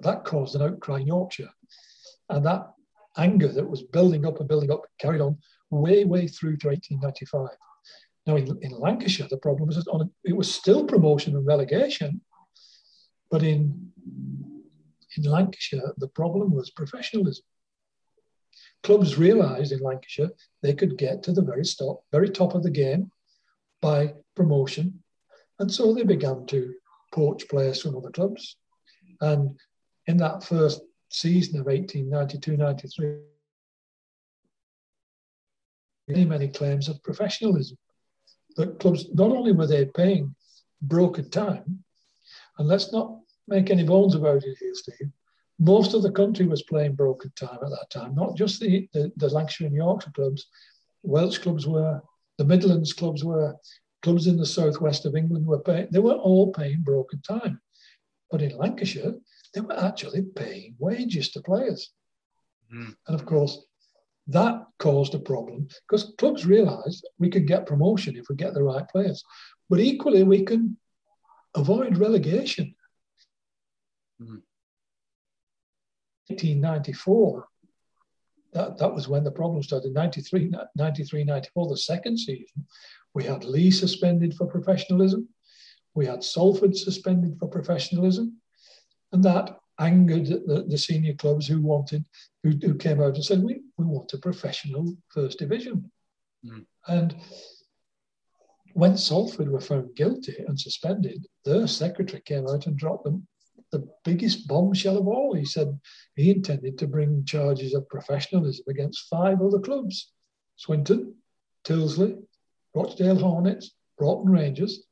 that 0.02 0.24
caused 0.24 0.54
an 0.54 0.62
outcry 0.62 1.00
in 1.00 1.06
Yorkshire. 1.06 1.50
And 2.28 2.44
that 2.46 2.72
anger 3.16 3.48
that 3.48 3.68
was 3.68 3.82
building 3.82 4.24
up 4.24 4.38
and 4.38 4.48
building 4.48 4.70
up 4.70 4.82
carried 4.98 5.20
on 5.20 5.38
way, 5.70 6.04
way 6.04 6.26
through 6.26 6.56
to 6.58 6.68
1895. 6.68 7.48
Now, 8.26 8.36
in, 8.36 8.58
in 8.62 8.72
Lancashire, 8.72 9.28
the 9.28 9.38
problem 9.38 9.68
was 9.68 9.86
on 9.88 10.10
it 10.24 10.36
was 10.36 10.52
still 10.52 10.84
promotion 10.84 11.36
and 11.36 11.46
relegation, 11.46 12.20
but 13.30 13.42
in 13.42 13.90
in 15.16 15.24
Lancashire, 15.24 15.92
the 15.96 16.08
problem 16.08 16.52
was 16.52 16.70
professionalism. 16.70 17.44
Clubs 18.82 19.18
realised 19.18 19.72
in 19.72 19.80
Lancashire 19.80 20.30
they 20.62 20.74
could 20.74 20.96
get 20.96 21.22
to 21.24 21.32
the 21.32 21.42
very 21.42 21.64
top, 21.64 22.04
very 22.12 22.30
top 22.30 22.54
of 22.54 22.62
the 22.62 22.70
game 22.70 23.10
by 23.82 24.14
promotion, 24.36 25.02
and 25.58 25.72
so 25.72 25.92
they 25.92 26.04
began 26.04 26.46
to 26.46 26.74
poach 27.12 27.48
players 27.48 27.82
from 27.82 27.96
other 27.96 28.10
clubs. 28.10 28.56
And 29.20 29.58
in 30.10 30.16
that 30.18 30.44
first 30.44 30.82
season 31.08 31.58
of 31.58 31.66
1892-93, 31.66 33.20
many, 36.08 36.24
many 36.24 36.48
claims 36.48 36.88
of 36.88 37.02
professionalism. 37.02 37.78
That 38.56 38.80
clubs, 38.80 39.06
not 39.14 39.30
only 39.30 39.52
were 39.52 39.66
they 39.66 39.86
paying 39.86 40.34
broken 40.82 41.30
time, 41.30 41.84
and 42.58 42.68
let's 42.68 42.92
not 42.92 43.18
make 43.48 43.70
any 43.70 43.84
bones 43.84 44.14
about 44.14 44.44
it 44.44 44.58
here, 44.58 44.74
Steve, 44.74 45.10
most 45.58 45.94
of 45.94 46.02
the 46.02 46.10
country 46.10 46.46
was 46.46 46.62
playing 46.62 46.94
broken 46.94 47.32
time 47.36 47.58
at 47.62 47.70
that 47.70 47.90
time, 47.90 48.14
not 48.14 48.36
just 48.36 48.60
the, 48.60 48.88
the, 48.92 49.12
the 49.16 49.28
Lancashire 49.28 49.68
and 49.68 49.76
Yorkshire 49.76 50.10
clubs. 50.14 50.46
Welsh 51.02 51.38
clubs 51.38 51.66
were, 51.66 52.00
the 52.38 52.44
Midlands 52.44 52.92
clubs 52.92 53.22
were, 53.22 53.54
clubs 54.02 54.26
in 54.26 54.36
the 54.36 54.46
southwest 54.46 55.06
of 55.06 55.14
England 55.14 55.46
were 55.46 55.60
paying, 55.60 55.88
they 55.90 55.98
were 55.98 56.14
all 56.14 56.52
paying 56.52 56.82
broken 56.82 57.20
time. 57.22 57.60
But 58.30 58.42
in 58.42 58.56
Lancashire, 58.56 59.14
they 59.54 59.60
were 59.60 59.78
actually 59.78 60.22
paying 60.22 60.76
wages 60.78 61.30
to 61.32 61.42
players. 61.42 61.90
Mm. 62.74 62.94
And 63.06 63.14
of 63.20 63.26
course, 63.26 63.58
that 64.28 64.64
caused 64.78 65.14
a 65.14 65.18
problem 65.18 65.68
because 65.88 66.12
clubs 66.18 66.46
realized 66.46 67.06
we 67.18 67.30
could 67.30 67.46
get 67.46 67.66
promotion 67.66 68.16
if 68.16 68.28
we 68.28 68.36
get 68.36 68.54
the 68.54 68.62
right 68.62 68.88
players. 68.88 69.24
But 69.68 69.80
equally, 69.80 70.22
we 70.22 70.44
can 70.44 70.76
avoid 71.54 71.98
relegation. 71.98 72.74
Mm. 74.20 74.42
1894, 76.28 77.48
that, 78.52 78.78
that 78.78 78.94
was 78.94 79.08
when 79.08 79.24
the 79.24 79.30
problem 79.30 79.62
started. 79.62 79.92
93, 79.92 80.52
93, 80.76 81.24
94, 81.24 81.68
the 81.68 81.76
second 81.76 82.18
season, 82.18 82.66
we 83.14 83.24
had 83.24 83.44
Lee 83.44 83.70
suspended 83.70 84.34
for 84.34 84.46
professionalism. 84.46 85.28
We 85.94 86.06
had 86.06 86.22
Salford 86.22 86.76
suspended 86.76 87.36
for 87.38 87.48
professionalism. 87.48 88.40
And 89.12 89.22
that 89.24 89.56
angered 89.78 90.26
the, 90.26 90.64
the 90.68 90.78
senior 90.78 91.14
clubs 91.14 91.46
who 91.46 91.60
wanted, 91.60 92.04
who, 92.42 92.50
who, 92.50 92.74
came 92.74 93.00
out 93.00 93.14
and 93.14 93.24
said, 93.24 93.42
we, 93.42 93.62
we 93.76 93.84
want 93.84 94.12
a 94.12 94.18
professional 94.18 94.96
first 95.08 95.38
division. 95.38 95.90
Mm. 96.44 96.66
And 96.86 97.16
when 98.74 98.96
Salford 98.96 99.50
were 99.50 99.60
found 99.60 99.96
guilty 99.96 100.36
and 100.46 100.58
suspended, 100.58 101.26
their 101.44 101.66
secretary 101.66 102.22
came 102.24 102.46
out 102.46 102.66
and 102.66 102.76
dropped 102.76 103.04
them 103.04 103.26
the 103.72 103.88
biggest 104.04 104.48
bombshell 104.48 104.98
of 104.98 105.06
all. 105.06 105.34
He 105.34 105.44
said 105.44 105.78
he 106.14 106.30
intended 106.30 106.78
to 106.78 106.86
bring 106.86 107.24
charges 107.24 107.74
of 107.74 107.88
professionalism 107.88 108.64
against 108.68 109.08
five 109.08 109.40
other 109.40 109.60
clubs 109.60 110.12
Swinton, 110.56 111.14
Tyldesley, 111.64 112.18
Rochdale 112.74 113.18
Hornets, 113.18 113.74
Broughton 113.96 114.30
Rangers, 114.30 114.82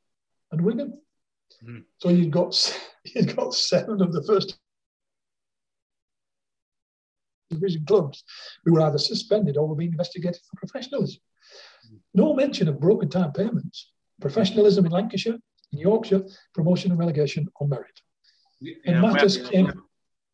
and 0.50 0.62
Wigan. 0.62 0.98
Mm. 1.64 1.84
So 1.98 2.08
you'd 2.10 2.30
got, 2.30 2.54
you've 3.04 3.34
got 3.34 3.54
seven 3.54 4.00
of 4.02 4.12
the 4.12 4.22
first 4.22 4.58
division 7.50 7.84
clubs 7.86 8.24
who 8.64 8.74
were 8.74 8.82
either 8.82 8.98
suspended 8.98 9.56
or 9.56 9.66
were 9.66 9.74
being 9.74 9.92
investigated 9.92 10.40
for 10.48 10.56
professionalism. 10.56 11.20
No 12.14 12.34
mention 12.34 12.68
of 12.68 12.80
broken 12.80 13.08
time 13.08 13.32
payments, 13.32 13.90
professionalism 14.20 14.84
in 14.84 14.92
Lancashire, 14.92 15.38
in 15.72 15.78
Yorkshire, 15.78 16.24
promotion 16.54 16.90
and 16.90 17.00
relegation 17.00 17.48
on 17.60 17.68
merit. 17.68 18.00
And 18.86 19.00
matters 19.00 19.38
came. 19.48 19.82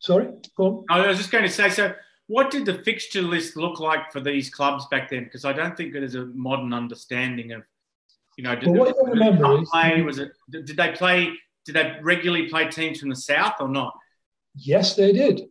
Sorry, 0.01 0.29
go 0.57 0.67
on. 0.67 0.85
I 0.91 1.07
was 1.07 1.19
just 1.19 1.31
going 1.31 1.45
to 1.45 1.51
say, 1.51 1.69
so 1.71 1.95
what 2.27 2.51
did 2.51 2.67
the 2.67 2.75
fixture 2.75 3.23
list 3.23 3.57
look 3.57 3.81
like 3.81 4.11
for 4.13 4.21
these 4.21 4.51
clubs 4.51 4.87
back 4.91 5.11
then? 5.11 5.25
Because 5.25 5.45
I 5.45 5.53
don't 5.53 5.77
think 5.77 5.93
there's 5.93 6.15
a 6.15 6.27
modern 6.27 6.73
understanding 6.73 7.53
of, 7.53 7.65
you 8.37 8.45
know, 8.45 8.55
did, 8.57 8.69
well, 8.69 8.93
what 8.93 8.97
I 9.07 9.11
remember 9.11 9.63
is, 9.63 9.69
play, 9.71 10.03
was 10.03 10.19
it, 10.19 10.33
did 10.51 10.77
they 10.77 10.93
play, 10.93 11.33
did 11.65 11.75
they 11.77 11.97
regularly 12.03 12.49
play 12.49 12.69
teams 12.69 13.01
from 13.01 13.09
the 13.09 13.17
south 13.17 13.55
or 13.61 13.69
not? 13.69 13.95
Yes, 14.55 14.95
they 14.97 15.13
did. 15.13 15.43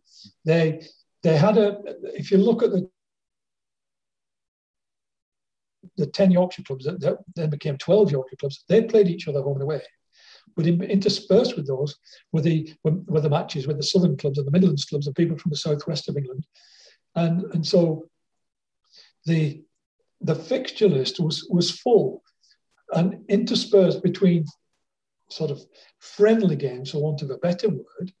They 0.44 0.86
they 1.22 1.36
had 1.36 1.58
a. 1.58 1.78
If 2.14 2.30
you 2.30 2.38
look 2.38 2.62
at 2.62 2.70
the 2.70 2.88
the 5.96 6.06
ten 6.06 6.30
Yorkshire 6.30 6.62
clubs 6.62 6.84
that, 6.84 7.18
then 7.34 7.50
became 7.50 7.76
twelve 7.78 8.10
Yorkshire 8.10 8.36
clubs, 8.36 8.64
they 8.68 8.82
played 8.82 9.08
each 9.08 9.28
other 9.28 9.42
home 9.42 9.54
and 9.54 9.62
away. 9.62 9.82
But 10.56 10.66
in, 10.66 10.82
interspersed 10.82 11.56
with 11.56 11.66
those 11.66 11.96
were 12.32 12.40
the 12.40 12.72
were 12.82 13.20
the 13.20 13.30
matches 13.30 13.66
with 13.66 13.76
the 13.76 13.82
southern 13.82 14.16
clubs 14.16 14.38
and 14.38 14.46
the 14.46 14.52
Midlands 14.52 14.84
clubs 14.84 15.06
and 15.06 15.16
people 15.16 15.38
from 15.38 15.50
the 15.50 15.56
southwest 15.56 16.08
of 16.08 16.16
England, 16.16 16.46
and 17.14 17.44
and 17.52 17.66
so 17.66 18.08
the 19.26 19.62
the 20.20 20.34
fixture 20.34 20.88
list 20.88 21.20
was 21.20 21.46
was 21.50 21.70
full, 21.70 22.22
and 22.92 23.24
interspersed 23.28 24.02
between 24.02 24.44
sort 25.30 25.50
of 25.50 25.60
friendly 25.98 26.56
games, 26.56 26.90
for 26.90 27.02
want 27.02 27.22
of 27.22 27.30
a 27.30 27.38
better 27.38 27.68
word, 27.68 28.12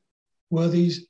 were 0.50 0.68
these 0.68 1.06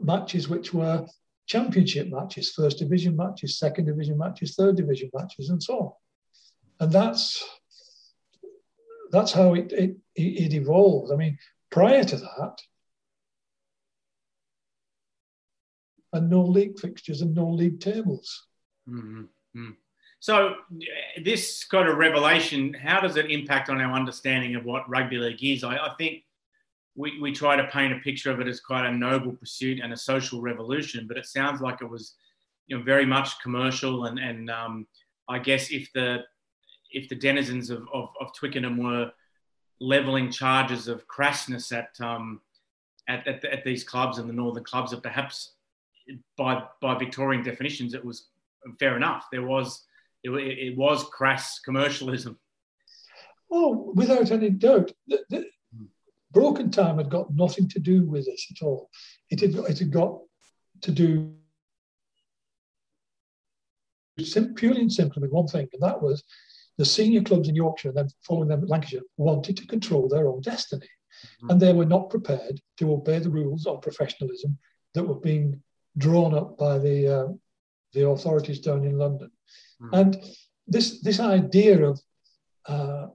matches 0.00 0.48
which 0.48 0.72
were 0.72 1.06
championship 1.46 2.08
matches, 2.08 2.52
first 2.52 2.78
division 2.78 3.16
matches, 3.16 3.58
second 3.58 3.86
division 3.86 4.16
matches, 4.16 4.54
third 4.54 4.76
division 4.76 5.10
matches, 5.14 5.48
and 5.48 5.62
so 5.62 5.78
on. 5.78 5.92
And 6.80 6.92
that's 6.92 7.44
that's 9.10 9.32
how 9.32 9.54
it, 9.54 9.72
it, 9.72 9.96
it 10.14 10.52
evolved. 10.52 11.12
I 11.12 11.16
mean, 11.16 11.38
prior 11.70 12.04
to 12.04 12.16
that, 12.16 12.58
and 16.12 16.30
no 16.30 16.42
league 16.42 16.78
fixtures 16.78 17.22
and 17.22 17.34
no 17.34 17.48
league 17.48 17.80
tables. 17.80 18.46
Mm-hmm. 18.88 19.70
So, 20.20 20.56
this 21.22 21.64
kind 21.64 21.88
of 21.88 21.96
revelation, 21.96 22.74
how 22.74 23.00
does 23.00 23.16
it 23.16 23.30
impact 23.30 23.70
on 23.70 23.80
our 23.80 23.92
understanding 23.92 24.56
of 24.56 24.64
what 24.64 24.88
rugby 24.88 25.16
league 25.16 25.42
is? 25.42 25.62
I, 25.62 25.76
I 25.76 25.94
think 25.96 26.24
we, 26.96 27.20
we 27.20 27.30
try 27.30 27.54
to 27.54 27.68
paint 27.68 27.92
a 27.92 28.00
picture 28.00 28.32
of 28.32 28.40
it 28.40 28.48
as 28.48 28.58
quite 28.58 28.84
a 28.84 28.92
noble 28.92 29.32
pursuit 29.32 29.78
and 29.80 29.92
a 29.92 29.96
social 29.96 30.40
revolution, 30.40 31.06
but 31.06 31.16
it 31.16 31.26
sounds 31.26 31.60
like 31.60 31.80
it 31.80 31.88
was, 31.88 32.14
you 32.66 32.76
know, 32.76 32.82
very 32.82 33.06
much 33.06 33.40
commercial. 33.40 34.06
And, 34.06 34.18
and 34.18 34.50
um, 34.50 34.88
I 35.28 35.38
guess 35.38 35.70
if 35.70 35.92
the 35.92 36.24
if 36.90 37.08
the 37.08 37.14
denizens 37.14 37.70
of, 37.70 37.86
of, 37.92 38.08
of 38.20 38.34
Twickenham 38.34 38.78
were 38.78 39.12
levelling 39.78 40.30
charges 40.30 40.88
of 40.88 41.06
crassness 41.06 41.70
at, 41.70 41.90
um, 42.00 42.40
at, 43.08 43.28
at, 43.28 43.44
at, 43.44 43.62
these 43.62 43.84
clubs 43.84 44.16
and 44.16 44.26
the 44.26 44.32
northern 44.32 44.64
clubs, 44.64 44.90
that 44.90 45.02
perhaps 45.02 45.52
by 46.38 46.64
by 46.80 46.98
Victorian 46.98 47.44
definitions, 47.44 47.92
it 47.92 48.04
was 48.04 48.28
fair 48.80 48.96
enough. 48.96 49.26
There 49.30 49.46
was 49.46 49.84
it, 50.36 50.58
it 50.58 50.76
was 50.76 51.04
crass 51.04 51.60
commercialism. 51.60 52.38
Oh, 53.50 53.92
without 53.94 54.30
any 54.30 54.50
doubt. 54.50 54.92
The, 55.06 55.20
the, 55.30 55.46
Broken 56.30 56.70
time 56.70 56.98
had 56.98 57.08
got 57.08 57.34
nothing 57.34 57.68
to 57.70 57.80
do 57.80 58.04
with 58.04 58.26
this 58.26 58.46
at 58.50 58.62
all. 58.62 58.90
It 59.30 59.40
had, 59.40 59.54
it 59.54 59.78
had 59.78 59.90
got 59.90 60.18
to 60.82 60.92
do 60.92 61.34
purely 64.56 64.82
and 64.82 64.92
simply 64.92 65.22
with 65.22 65.30
one 65.30 65.46
thing, 65.46 65.68
and 65.72 65.82
that 65.82 66.02
was 66.02 66.22
the 66.76 66.84
senior 66.84 67.22
clubs 67.22 67.48
in 67.48 67.54
Yorkshire, 67.54 67.88
and 67.88 67.96
then 67.96 68.08
following 68.22 68.48
them 68.48 68.62
at 68.62 68.68
Lancashire, 68.68 69.00
wanted 69.16 69.56
to 69.56 69.66
control 69.66 70.08
their 70.08 70.28
own 70.28 70.40
destiny. 70.42 70.86
Mm-hmm. 70.86 71.50
And 71.50 71.60
they 71.60 71.72
were 71.72 71.86
not 71.86 72.10
prepared 72.10 72.60
to 72.78 72.92
obey 72.92 73.18
the 73.20 73.30
rules 73.30 73.66
of 73.66 73.82
professionalism 73.82 74.58
that 74.94 75.04
were 75.04 75.18
being 75.18 75.62
drawn 75.96 76.34
up 76.34 76.58
by 76.58 76.78
the, 76.78 77.08
uh, 77.08 77.28
the 77.94 78.06
authorities 78.06 78.60
down 78.60 78.84
in 78.84 78.98
London. 78.98 79.30
Mm-hmm. 79.82 79.94
And 79.94 80.24
this, 80.66 81.00
this 81.00 81.20
idea 81.20 81.84
of 81.84 82.00
uh, 82.66 83.06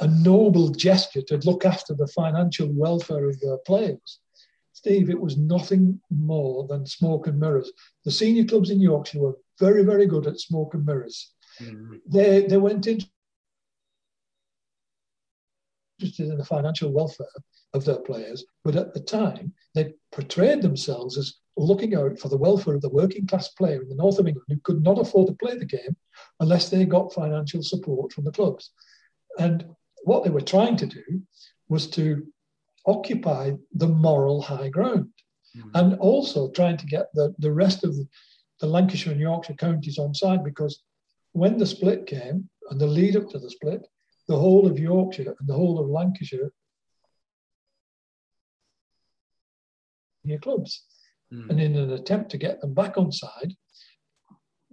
a 0.00 0.08
noble 0.08 0.68
gesture 0.70 1.22
to 1.22 1.36
look 1.38 1.64
after 1.64 1.94
the 1.94 2.08
financial 2.08 2.68
welfare 2.72 3.28
of 3.28 3.40
their 3.40 3.58
players. 3.58 4.20
Steve, 4.72 5.10
it 5.10 5.20
was 5.20 5.36
nothing 5.36 6.00
more 6.10 6.66
than 6.66 6.86
smoke 6.86 7.26
and 7.26 7.38
mirrors. 7.38 7.70
The 8.04 8.10
senior 8.10 8.44
clubs 8.44 8.70
in 8.70 8.80
Yorkshire 8.80 9.18
were 9.18 9.36
very, 9.58 9.84
very 9.84 10.06
good 10.06 10.26
at 10.26 10.40
smoke 10.40 10.72
and 10.74 10.86
mirrors. 10.86 11.32
Mm-hmm. 11.60 11.96
They, 12.06 12.46
they 12.46 12.56
went 12.56 12.86
in 12.86 13.00
interested 16.00 16.28
in 16.28 16.38
the 16.38 16.44
financial 16.44 16.90
welfare 16.90 17.26
of 17.74 17.84
their 17.84 17.98
players, 17.98 18.44
but 18.64 18.76
at 18.76 18.94
the 18.94 19.00
time 19.00 19.52
they 19.74 19.92
portrayed 20.12 20.62
themselves 20.62 21.18
as 21.18 21.34
looking 21.56 21.94
out 21.94 22.18
for 22.18 22.28
the 22.28 22.36
welfare 22.36 22.74
of 22.74 22.80
the 22.80 22.88
working 22.88 23.26
class 23.26 23.48
player 23.48 23.82
in 23.82 23.88
the 23.88 23.94
north 23.94 24.18
of 24.18 24.26
England 24.26 24.46
who 24.48 24.58
could 24.64 24.82
not 24.82 24.98
afford 24.98 25.26
to 25.28 25.34
play 25.34 25.56
the 25.56 25.64
game 25.64 25.96
unless 26.40 26.68
they 26.68 26.84
got 26.84 27.12
financial 27.12 27.62
support 27.62 28.12
from 28.12 28.24
the 28.24 28.32
clubs. 28.32 28.70
And 29.38 29.66
what 30.04 30.24
they 30.24 30.30
were 30.30 30.40
trying 30.40 30.76
to 30.78 30.86
do 30.86 31.22
was 31.68 31.86
to 31.90 32.26
occupy 32.86 33.52
the 33.74 33.88
moral 33.88 34.40
high 34.40 34.68
ground 34.68 35.08
mm. 35.56 35.70
and 35.74 35.98
also 35.98 36.50
trying 36.50 36.78
to 36.78 36.86
get 36.86 37.06
the, 37.14 37.34
the 37.38 37.52
rest 37.52 37.84
of 37.84 37.94
the, 37.94 38.06
the 38.60 38.66
Lancashire 38.66 39.12
and 39.12 39.20
Yorkshire 39.20 39.54
counties 39.54 39.98
on 39.98 40.14
side 40.14 40.42
because 40.42 40.82
when 41.32 41.58
the 41.58 41.66
split 41.66 42.06
came 42.06 42.48
and 42.70 42.80
the 42.80 42.86
lead 42.86 43.16
up 43.16 43.28
to 43.30 43.38
the 43.38 43.50
split, 43.50 43.86
the 44.30 44.38
whole 44.38 44.64
of 44.68 44.78
Yorkshire 44.78 45.34
and 45.36 45.48
the 45.48 45.54
whole 45.54 45.80
of 45.80 45.88
Lancashire 45.88 46.52
near 50.22 50.38
clubs. 50.38 50.84
Mm. 51.34 51.50
And 51.50 51.60
in 51.60 51.74
an 51.76 51.90
attempt 51.90 52.30
to 52.30 52.38
get 52.38 52.60
them 52.60 52.72
back 52.72 52.96
on 52.96 53.10
side, 53.10 53.56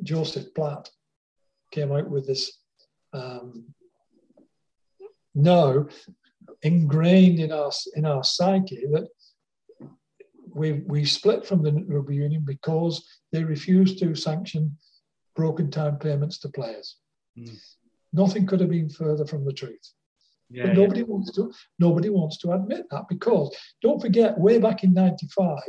Joseph 0.04 0.54
Platt 0.54 0.92
came 1.72 1.92
out 1.92 2.08
with 2.08 2.28
this 2.28 2.60
um, 3.14 3.74
know, 5.34 5.88
ingrained 6.62 7.40
in 7.40 7.52
our 7.52 7.72
in 7.96 8.06
our 8.06 8.24
psyche 8.24 8.86
that 8.92 9.08
we 10.54 10.84
we 10.86 11.04
split 11.04 11.48
from 11.48 11.64
the 11.64 11.84
rugby 11.88 12.16
union 12.16 12.44
because 12.46 13.04
they 13.32 13.44
refused 13.44 13.98
to 14.00 14.14
sanction 14.14 14.78
broken 15.36 15.72
time 15.72 15.98
payments 15.98 16.38
to 16.40 16.50
players. 16.50 16.98
Mm. 17.36 17.58
Nothing 18.14 18.46
could 18.46 18.60
have 18.60 18.70
been 18.70 18.90
further 18.90 19.26
from 19.26 19.46
the 19.46 19.54
truth. 19.54 19.94
Yeah, 20.50 20.68
but 20.68 20.76
nobody 20.76 21.02
yeah. 21.02 21.08
wants 21.08 21.32
to 21.34 21.52
nobody 21.78 22.10
wants 22.10 22.38
to 22.38 22.52
admit 22.54 22.86
that 22.90 23.10
because 23.10 23.54
don't 23.82 24.02
forget 24.02 24.40
way 24.40 24.60
back 24.60 24.86
in 24.86 24.94
95 24.94 25.60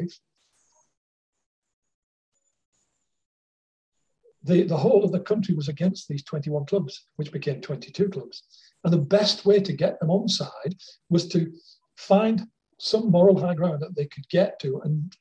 the, 4.49 4.63
the 4.63 4.77
whole 4.77 5.05
of 5.05 5.13
the 5.13 5.21
country 5.21 5.55
was 5.55 5.69
against 5.69 6.09
these 6.09 6.25
21 6.25 6.67
clubs, 6.67 7.07
which 7.17 7.33
became 7.33 7.61
22 7.61 8.09
clubs. 8.09 8.43
And 8.83 8.93
the 8.93 8.99
best 8.99 9.45
way 9.45 9.61
to 9.61 9.73
get 9.73 10.01
them 10.01 10.11
on 10.11 10.29
side 10.29 10.75
was 11.11 11.29
to 11.29 11.53
find 11.97 12.47
some 12.79 13.11
moral 13.11 13.39
high 13.39 13.55
ground 13.55 13.81
that 13.81 13.95
they 13.95 14.07
could 14.07 14.29
get 14.29 14.59
to. 14.61 14.81
And 14.85 15.13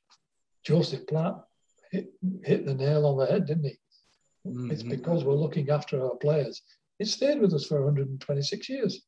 Joseph 0.63 1.07
Platt 1.07 1.35
hit, 1.91 2.09
hit 2.43 2.65
the 2.65 2.73
nail 2.73 3.05
on 3.05 3.17
the 3.17 3.25
head, 3.25 3.45
didn't 3.45 3.65
he? 3.65 3.77
Mm-hmm. 4.47 4.71
It's 4.71 4.83
because 4.83 5.23
we're 5.23 5.33
looking 5.33 5.69
after 5.69 6.03
our 6.03 6.15
players. 6.15 6.61
It 6.99 7.07
stayed 7.07 7.39
with 7.39 7.53
us 7.53 7.65
for 7.65 7.83
126 7.83 8.69
years. 8.69 9.01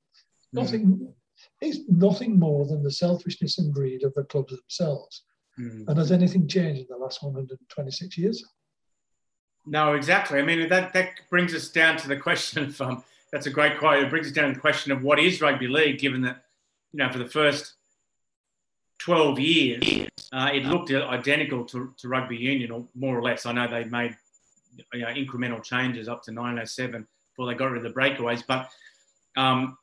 Nothing, 0.53 0.86
mm. 0.86 1.13
it's 1.62 1.79
nothing 1.88 2.38
more 2.38 2.65
than 2.65 2.84
the 2.84 2.91
selfishness 2.91 3.58
and 3.58 3.74
greed 3.74 4.03
of 4.03 4.13
the 4.13 4.24
clubs 4.24 4.55
themselves. 4.55 5.24
Mm. 5.60 5.88
And 5.88 5.98
has 5.98 6.12
anything 6.12 6.48
changed 6.48 6.81
in 6.81 6.88
the 6.89 6.98
last 6.98 7.24
126 7.24 8.17
years? 8.17 8.43
No, 9.65 9.93
exactly. 9.93 10.39
I 10.39 10.43
mean, 10.43 10.69
that, 10.69 10.93
that 10.93 11.12
brings 11.29 11.53
us 11.53 11.69
down 11.69 11.98
to 11.98 12.08
the 12.08 12.17
question 12.17 12.65
of, 12.65 12.81
um, 12.81 13.03
that's 13.31 13.46
a 13.46 13.51
great 13.51 13.77
quote. 13.77 14.03
It 14.03 14.10
brings 14.10 14.27
us 14.27 14.34
down 14.34 14.50
to 14.50 14.53
the 14.53 14.60
question 14.60 14.91
of 14.91 15.03
what 15.03 15.19
is 15.19 15.41
rugby 15.41 15.67
league, 15.67 16.00
given 16.00 16.22
that, 16.22 16.43
you 16.91 16.98
know, 16.98 17.12
for 17.12 17.19
the 17.19 17.27
first 17.27 17.75
12 19.00 19.39
years, 19.39 20.10
uh, 20.31 20.50
it 20.53 20.65
looked 20.65 20.91
identical 20.91 21.65
to, 21.65 21.93
to 21.98 22.08
rugby 22.08 22.38
union, 22.38 22.72
or 22.72 22.86
more 22.96 23.17
or 23.17 23.22
less. 23.22 23.46
I 23.46 23.51
know 23.51 23.67
they 23.67 23.86
made 23.86 24.15
you 24.93 25.01
know, 25.01 25.08
incremental 25.08 25.63
changes 25.63 26.08
up 26.08 26.24
to 26.24 26.31
1907 26.31 27.08
they 27.46 27.53
got 27.55 27.72
rid 27.72 27.86
of 27.86 27.93
the 27.93 28.00
breakaways, 28.00 28.43
but 28.48 28.69
um, 29.38 29.77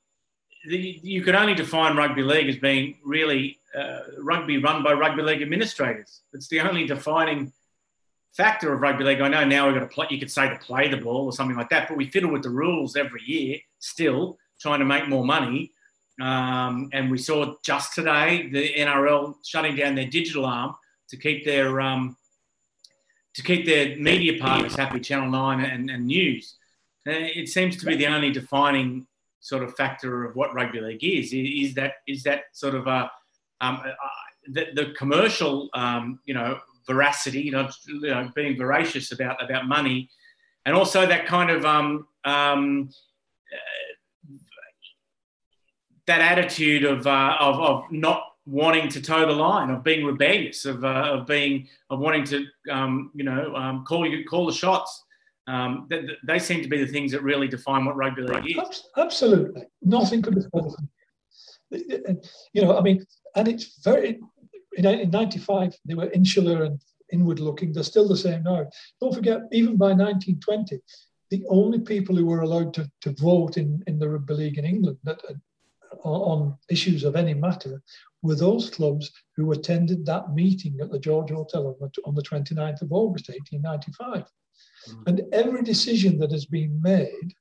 the, 0.66 1.00
you 1.02 1.22
could 1.22 1.34
only 1.34 1.54
define 1.54 1.96
rugby 1.96 2.22
league 2.22 2.48
as 2.48 2.56
being 2.56 2.96
really 3.04 3.58
uh, 3.76 4.00
rugby 4.18 4.58
run 4.58 4.82
by 4.82 4.92
rugby 4.92 5.22
league 5.22 5.42
administrators. 5.42 6.22
It's 6.32 6.48
the 6.48 6.60
only 6.60 6.86
defining 6.86 7.52
factor 8.36 8.72
of 8.72 8.80
rugby 8.80 9.04
league. 9.04 9.20
I 9.20 9.28
know 9.28 9.44
now 9.44 9.66
we've 9.66 9.74
got 9.74 9.80
to 9.80 9.86
play, 9.86 10.06
you 10.10 10.18
could 10.18 10.30
say 10.30 10.48
to 10.48 10.56
play 10.56 10.88
the 10.88 10.98
ball 10.98 11.24
or 11.24 11.32
something 11.32 11.56
like 11.56 11.70
that, 11.70 11.88
but 11.88 11.96
we 11.96 12.10
fiddle 12.10 12.30
with 12.30 12.42
the 12.42 12.50
rules 12.50 12.96
every 12.96 13.22
year 13.24 13.58
still, 13.78 14.38
trying 14.60 14.80
to 14.80 14.84
make 14.84 15.08
more 15.08 15.24
money. 15.24 15.72
Um, 16.20 16.88
and 16.92 17.10
we 17.10 17.18
saw 17.18 17.54
just 17.62 17.94
today 17.94 18.48
the 18.50 18.74
NRL 18.74 19.36
shutting 19.44 19.76
down 19.76 19.94
their 19.94 20.06
digital 20.06 20.46
arm 20.46 20.74
to 21.10 21.16
keep 21.16 21.44
their 21.44 21.80
um, 21.80 22.16
to 23.34 23.42
keep 23.42 23.66
their 23.66 23.96
media 23.96 24.40
partners 24.40 24.74
happy, 24.74 24.98
Channel 24.98 25.30
Nine 25.30 25.60
and, 25.60 25.90
and 25.90 26.06
News. 26.06 26.56
Uh, 27.06 27.12
it 27.12 27.48
seems 27.48 27.76
to 27.76 27.86
be 27.86 27.96
the 27.96 28.06
only 28.06 28.30
defining 28.30 29.06
sort 29.40 29.62
of 29.62 29.74
factor 29.76 30.24
of 30.24 30.34
what 30.34 30.54
rugby 30.54 30.80
league 30.80 31.04
is. 31.04 31.32
Is 31.32 31.74
that 31.74 31.94
is 32.08 32.22
that 32.24 32.44
sort 32.52 32.74
of 32.74 32.86
a 32.86 33.10
um, 33.60 33.80
uh, 33.84 33.90
the, 34.48 34.66
the, 34.74 34.94
commercial 34.98 35.68
um, 35.74 36.18
you 36.26 36.34
know 36.34 36.58
veracity, 36.86 37.40
you 37.40 37.52
know, 37.52 37.68
you 37.86 38.00
know, 38.08 38.30
being 38.34 38.56
voracious 38.56 39.12
about 39.12 39.42
about 39.42 39.66
money, 39.66 40.08
and 40.64 40.74
also 40.74 41.06
that 41.06 41.26
kind 41.26 41.50
of 41.50 41.64
um, 41.64 42.06
um, 42.24 42.90
uh, 43.52 44.32
that 46.06 46.20
attitude 46.20 46.84
of, 46.84 47.06
uh, 47.06 47.36
of 47.40 47.60
of 47.60 47.92
not 47.92 48.22
wanting 48.46 48.88
to 48.88 49.00
toe 49.00 49.26
the 49.26 49.32
line, 49.32 49.70
of 49.70 49.82
being 49.82 50.04
rebellious, 50.04 50.64
of 50.64 50.84
uh, 50.84 51.10
of 51.12 51.26
being 51.26 51.68
of 51.90 51.98
wanting 51.98 52.24
to 52.24 52.46
um, 52.70 53.10
you 53.14 53.24
know 53.24 53.54
um, 53.54 53.84
call 53.84 54.06
you 54.06 54.24
call 54.24 54.46
the 54.46 54.52
shots. 54.52 55.04
Um, 55.48 55.86
they, 55.88 56.08
they, 56.26 56.38
seem 56.40 56.62
to 56.62 56.68
be 56.68 56.84
the 56.84 56.90
things 56.90 57.12
that 57.12 57.22
really 57.22 57.46
define 57.46 57.84
what 57.84 57.96
rugby 57.96 58.22
league 58.22 58.58
is. 58.58 58.82
Absolutely, 58.96 59.62
nothing 59.80 60.20
could 60.20 60.34
be 60.34 60.42
further. 60.52 60.76
You 62.52 62.62
know, 62.62 62.76
I 62.76 62.80
mean, 62.80 63.06
and 63.36 63.46
it's 63.46 63.80
very 63.84 64.18
in, 64.76 65.10
95, 65.10 65.74
they 65.84 65.94
were 65.94 66.10
insular 66.10 66.64
and 66.64 66.80
inward 67.12 67.40
looking. 67.40 67.72
They're 67.72 67.82
still 67.82 68.08
the 68.08 68.16
same 68.16 68.42
now. 68.42 68.66
Don't 69.00 69.14
forget, 69.14 69.42
even 69.52 69.76
by 69.76 69.88
1920, 69.88 70.80
the 71.30 71.44
only 71.48 71.80
people 71.80 72.14
who 72.14 72.26
were 72.26 72.42
allowed 72.42 72.74
to, 72.74 72.90
to 73.02 73.12
vote 73.14 73.56
in, 73.56 73.82
in 73.86 73.98
the 73.98 74.08
rugby 74.08 74.34
league 74.34 74.58
in 74.58 74.64
England 74.64 74.98
that, 75.04 75.20
uh, 75.28 75.34
on 76.02 76.56
issues 76.68 77.04
of 77.04 77.16
any 77.16 77.34
matter 77.34 77.82
were 78.22 78.34
those 78.34 78.70
clubs 78.70 79.10
who 79.34 79.52
attended 79.52 80.04
that 80.04 80.34
meeting 80.34 80.78
at 80.80 80.90
the 80.90 80.98
George 80.98 81.30
Hotel 81.30 81.66
on 81.68 81.76
the, 81.80 82.02
on 82.04 82.14
the 82.14 82.22
29th 82.22 82.82
of 82.82 82.92
August 82.92 83.28
1895. 83.28 84.24
Mm. 84.88 85.06
And 85.06 85.22
every 85.32 85.62
decision 85.62 86.18
that 86.18 86.32
has 86.32 86.46
been 86.46 86.80
made 86.82 87.34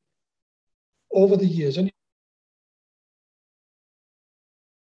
over 1.14 1.38
the 1.38 1.46
years, 1.46 1.78
and 1.78 1.92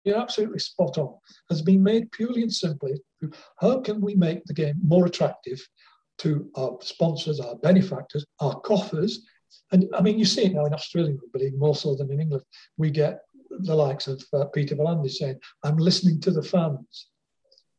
you're 0.05 0.19
absolutely 0.19 0.59
spot 0.59 0.99
on, 0.99 1.15
has 1.49 1.63
been 1.63 1.83
made 1.83 2.11
purely 2.13 2.43
and 2.43 2.53
simply 2.53 2.95
how 3.61 3.81
can 3.81 4.01
we 4.01 4.15
make 4.15 4.45
the 4.45 4.55
game 4.55 4.77
more 4.83 5.07
attractive 5.07 5.61
to 6.19 6.51
our 6.57 6.77
sponsors, 6.81 7.41
our 7.41 7.57
benefactors, 7.57 8.25
our 8.41 8.59
coffers. 8.61 9.25
And 9.73 9.87
I 9.95 10.03
mean, 10.03 10.19
you 10.19 10.25
see 10.25 10.47
it 10.47 10.55
now 10.55 10.67
in 10.67 10.75
Australia, 10.75 11.15
rugby 11.15 11.47
league 11.47 11.59
more 11.59 11.75
so 11.75 11.95
than 11.95 12.11
in 12.13 12.21
England. 12.21 12.45
We 12.77 12.91
get 12.91 13.21
the 13.51 13.75
likes 13.75 14.07
of 14.07 14.23
uh, 14.33 14.47
Peter 14.47 14.77
V'landys 14.77 15.13
saying, 15.13 15.39
I'm 15.63 15.77
listening 15.77 16.21
to 16.23 16.31
the 16.31 16.43
fans. 16.43 17.09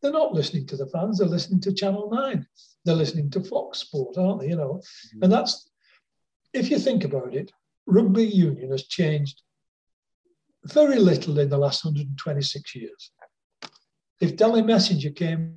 They're 0.01 0.11
not 0.11 0.33
listening 0.33 0.65
to 0.67 0.77
the 0.77 0.87
fans, 0.87 1.19
they're 1.19 1.27
listening 1.27 1.61
to 1.61 1.73
Channel 1.73 2.09
9. 2.11 2.45
They're 2.85 2.95
listening 2.95 3.29
to 3.31 3.43
Fox 3.43 3.79
Sport, 3.79 4.17
aren't 4.17 4.41
they? 4.41 4.49
You 4.49 4.55
know, 4.55 4.81
mm-hmm. 4.81 5.23
and 5.23 5.31
that's, 5.31 5.69
if 6.53 6.71
you 6.71 6.79
think 6.79 7.03
about 7.03 7.35
it, 7.35 7.51
rugby 7.85 8.25
union 8.25 8.71
has 8.71 8.87
changed 8.87 9.41
very 10.65 10.99
little 10.99 11.39
in 11.39 11.49
the 11.49 11.57
last 11.57 11.83
126 11.83 12.75
years. 12.75 13.11
If 14.21 14.35
Dally 14.35 14.61
Messenger 14.61 15.11
came 15.11 15.55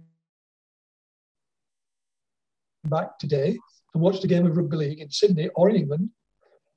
back 2.84 3.18
today 3.18 3.58
and 3.94 4.02
watched 4.02 4.24
a 4.24 4.28
game 4.28 4.46
of 4.46 4.56
rugby 4.56 4.76
league 4.76 5.00
in 5.00 5.10
Sydney 5.10 5.48
or 5.54 5.70
in 5.70 5.76
England, 5.76 6.10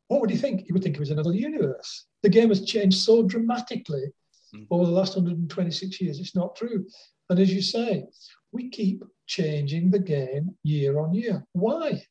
what 0.08 0.22
would 0.22 0.30
he 0.30 0.38
think? 0.38 0.66
He 0.66 0.74
would 0.74 0.84
think 0.84 0.96
it 0.96 1.00
was 1.00 1.12
another 1.12 1.34
universe. 1.34 2.06
The 2.22 2.30
game 2.30 2.50
has 2.50 2.66
changed 2.66 3.00
so 3.00 3.24
dramatically 3.24 4.06
mm. 4.56 4.68
over 4.70 4.86
the 4.86 4.92
last 4.92 5.16
126 5.16 6.02
years. 6.02 6.20
It's 6.20 6.36
not 6.36 6.56
true. 6.56 6.86
And 7.30 7.40
as 7.40 7.54
you 7.54 7.62
say, 7.62 8.06
we 8.52 8.70
keep 8.70 9.04
changing 9.28 9.90
the 9.90 10.00
game 10.00 10.56
year 10.64 11.00
on 11.00 11.14
year. 11.14 11.46
Why? 11.54 12.04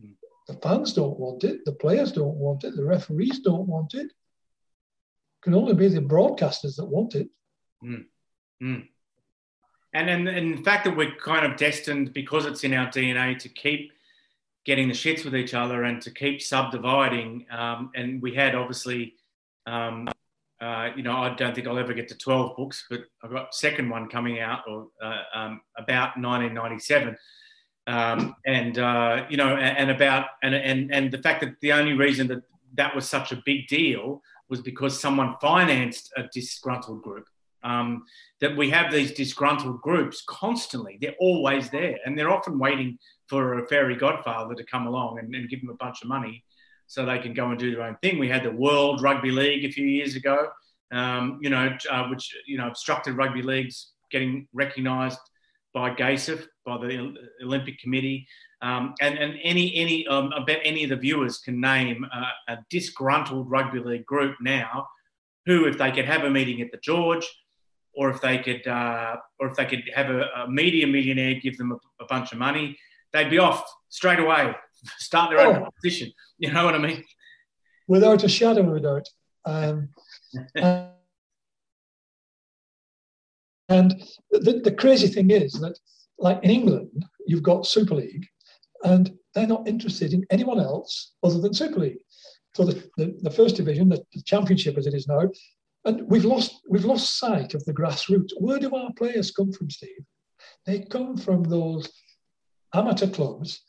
Mm. 0.00 0.14
The 0.48 0.54
fans 0.54 0.92
don't 0.92 1.18
want 1.18 1.44
it, 1.44 1.64
the 1.64 1.72
players 1.72 2.12
don't 2.12 2.36
want 2.36 2.64
it, 2.64 2.74
the 2.76 2.84
referees 2.84 3.40
don't 3.40 3.68
want 3.68 3.94
it 3.94 4.10
can 5.42 5.54
only 5.54 5.74
be 5.74 5.88
the 5.88 6.00
broadcasters 6.00 6.76
that 6.76 6.86
want 6.86 7.14
it. 7.14 7.28
Mm. 7.84 8.04
Mm. 8.62 8.88
And, 9.92 10.08
and, 10.08 10.28
and 10.28 10.58
the 10.58 10.62
fact 10.62 10.84
that 10.84 10.96
we're 10.96 11.14
kind 11.16 11.44
of 11.44 11.58
destined, 11.58 12.14
because 12.14 12.46
it's 12.46 12.64
in 12.64 12.72
our 12.72 12.86
DNA, 12.86 13.38
to 13.40 13.48
keep 13.48 13.92
getting 14.64 14.88
the 14.88 14.94
shits 14.94 15.24
with 15.24 15.34
each 15.34 15.52
other 15.52 15.82
and 15.82 16.00
to 16.02 16.10
keep 16.10 16.40
subdividing. 16.40 17.46
Um, 17.50 17.90
and 17.94 18.22
we 18.22 18.34
had 18.34 18.54
obviously, 18.54 19.16
um, 19.66 20.08
uh, 20.62 20.90
you 20.96 21.02
know, 21.02 21.16
I 21.16 21.34
don't 21.34 21.54
think 21.54 21.66
I'll 21.66 21.78
ever 21.78 21.92
get 21.92 22.06
to 22.08 22.16
12 22.16 22.56
books, 22.56 22.86
but 22.88 23.00
I've 23.22 23.32
got 23.32 23.52
second 23.52 23.90
one 23.90 24.08
coming 24.08 24.38
out 24.38 24.60
or 24.68 24.86
uh, 25.02 25.22
um, 25.34 25.60
about 25.76 26.16
1997. 26.16 27.16
Um, 27.88 28.36
and 28.46 28.78
uh, 28.78 29.26
you 29.28 29.36
know, 29.36 29.56
and, 29.56 29.76
and 29.76 29.90
about 29.90 30.26
and, 30.44 30.54
and 30.54 30.94
and 30.94 31.10
the 31.10 31.18
fact 31.18 31.40
that 31.40 31.58
the 31.60 31.72
only 31.72 31.94
reason 31.94 32.28
that 32.28 32.42
that 32.74 32.94
was 32.94 33.08
such 33.08 33.32
a 33.32 33.42
big 33.44 33.66
deal 33.66 34.22
was 34.48 34.60
because 34.60 35.00
someone 35.00 35.34
financed 35.40 36.12
a 36.16 36.24
disgruntled 36.32 37.02
group. 37.02 37.26
Um, 37.64 38.04
that 38.40 38.56
we 38.56 38.70
have 38.70 38.92
these 38.92 39.12
disgruntled 39.12 39.80
groups 39.82 40.22
constantly. 40.28 40.98
They're 41.00 41.16
always 41.18 41.70
there, 41.70 41.98
and 42.04 42.16
they're 42.16 42.30
often 42.30 42.58
waiting 42.58 42.98
for 43.28 43.58
a 43.58 43.66
fairy 43.66 43.96
godfather 43.96 44.54
to 44.54 44.64
come 44.64 44.86
along 44.86 45.18
and, 45.18 45.34
and 45.34 45.48
give 45.48 45.60
them 45.60 45.70
a 45.70 45.74
bunch 45.74 46.02
of 46.02 46.08
money 46.08 46.44
so 46.92 47.06
they 47.06 47.18
can 47.18 47.32
go 47.32 47.48
and 47.48 47.58
do 47.58 47.74
their 47.74 47.84
own 47.84 47.96
thing. 48.02 48.18
We 48.18 48.28
had 48.28 48.42
the 48.42 48.50
World 48.50 49.00
Rugby 49.00 49.30
League 49.30 49.64
a 49.64 49.72
few 49.72 49.86
years 49.86 50.14
ago, 50.14 50.50
um, 50.92 51.38
you 51.40 51.48
know, 51.48 51.74
uh, 51.90 52.08
which 52.08 52.36
you 52.46 52.58
know 52.58 52.66
obstructed 52.68 53.16
rugby 53.16 53.40
leagues 53.40 53.92
getting 54.10 54.46
recognised 54.52 55.18
by 55.72 55.94
GAISF, 55.94 56.44
by 56.66 56.76
the 56.76 57.16
Olympic 57.42 57.78
Committee. 57.78 58.26
Um, 58.60 58.92
and, 59.00 59.16
and 59.18 59.38
any 59.42 59.74
any 59.74 60.06
um, 60.06 60.34
I 60.36 60.44
bet 60.44 60.60
any 60.64 60.84
of 60.84 60.90
the 60.90 60.96
viewers 60.96 61.38
can 61.38 61.62
name 61.62 62.04
a 62.46 62.58
disgruntled 62.68 63.50
rugby 63.50 63.78
league 63.78 64.04
group 64.04 64.36
now, 64.42 64.86
who 65.46 65.64
if 65.64 65.78
they 65.78 65.92
could 65.92 66.04
have 66.04 66.24
a 66.24 66.30
meeting 66.30 66.60
at 66.60 66.70
the 66.72 66.78
George, 66.82 67.26
or 67.94 68.10
if 68.10 68.20
they 68.20 68.36
could 68.36 68.66
uh, 68.66 69.16
or 69.40 69.48
if 69.48 69.56
they 69.56 69.64
could 69.64 69.90
have 69.94 70.10
a, 70.10 70.24
a 70.44 70.50
media 70.50 70.86
millionaire 70.86 71.40
give 71.40 71.56
them 71.56 71.72
a, 71.72 72.04
a, 72.04 72.06
bunch 72.06 72.32
of 72.32 72.38
money, 72.38 72.76
they'd 73.14 73.30
be 73.30 73.38
off 73.38 73.64
straight 73.88 74.18
away, 74.18 74.54
start 74.98 75.30
their 75.30 75.40
own 75.40 75.56
oh. 75.56 75.60
competition. 75.64 76.12
You 76.38 76.52
know 76.52 76.64
what 76.64 76.74
I 76.74 76.78
mean? 76.78 77.04
Without 77.88 78.24
a 78.24 78.28
shadow 78.28 78.68
of 78.68 78.76
a 78.76 78.80
doubt. 78.80 79.08
Um, 79.44 79.88
and, 80.54 80.88
and 83.68 84.02
the, 84.30 84.60
the 84.64 84.72
crazy 84.72 85.08
thing 85.08 85.30
is 85.30 85.52
that, 85.54 85.78
like 86.18 86.42
in 86.42 86.50
England, 86.50 87.04
you've 87.26 87.42
got 87.42 87.66
Super 87.66 87.96
League, 87.96 88.26
and 88.84 89.12
they're 89.34 89.46
not 89.46 89.66
interested 89.66 90.12
in 90.12 90.26
anyone 90.30 90.60
else 90.60 91.12
other 91.22 91.40
than 91.40 91.54
Super 91.54 91.80
League. 91.80 91.98
So 92.54 92.64
the, 92.64 92.84
the, 92.96 93.16
the 93.22 93.30
first 93.30 93.56
division, 93.56 93.88
the, 93.88 94.04
the, 94.12 94.22
championship 94.22 94.76
as 94.76 94.86
it 94.86 94.94
is 94.94 95.08
now, 95.08 95.22
and 95.84 96.02
we've 96.08 96.24
lost 96.24 96.60
we've 96.68 96.84
lost 96.84 97.18
sight 97.18 97.54
of 97.54 97.64
the 97.64 97.72
grassroots. 97.72 98.30
Where 98.38 98.58
do 98.58 98.74
our 98.74 98.92
players 98.92 99.30
come 99.30 99.52
from, 99.52 99.70
Steve? 99.70 100.04
They 100.66 100.80
come 100.80 101.16
from 101.16 101.44
those 101.44 101.90
amateur 102.74 103.08
clubs 103.08 103.62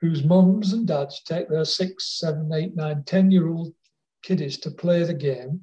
whose 0.00 0.24
mums 0.24 0.72
and 0.72 0.86
dads 0.86 1.22
take 1.22 1.48
their 1.48 1.64
six, 1.64 2.18
seven, 2.18 2.50
eight, 2.52 2.74
nine, 2.74 3.02
ten 3.04 3.30
year 3.30 3.48
old 3.48 3.74
kiddies 4.22 4.58
to 4.58 4.70
play 4.70 5.02
the 5.04 5.14
game, 5.14 5.60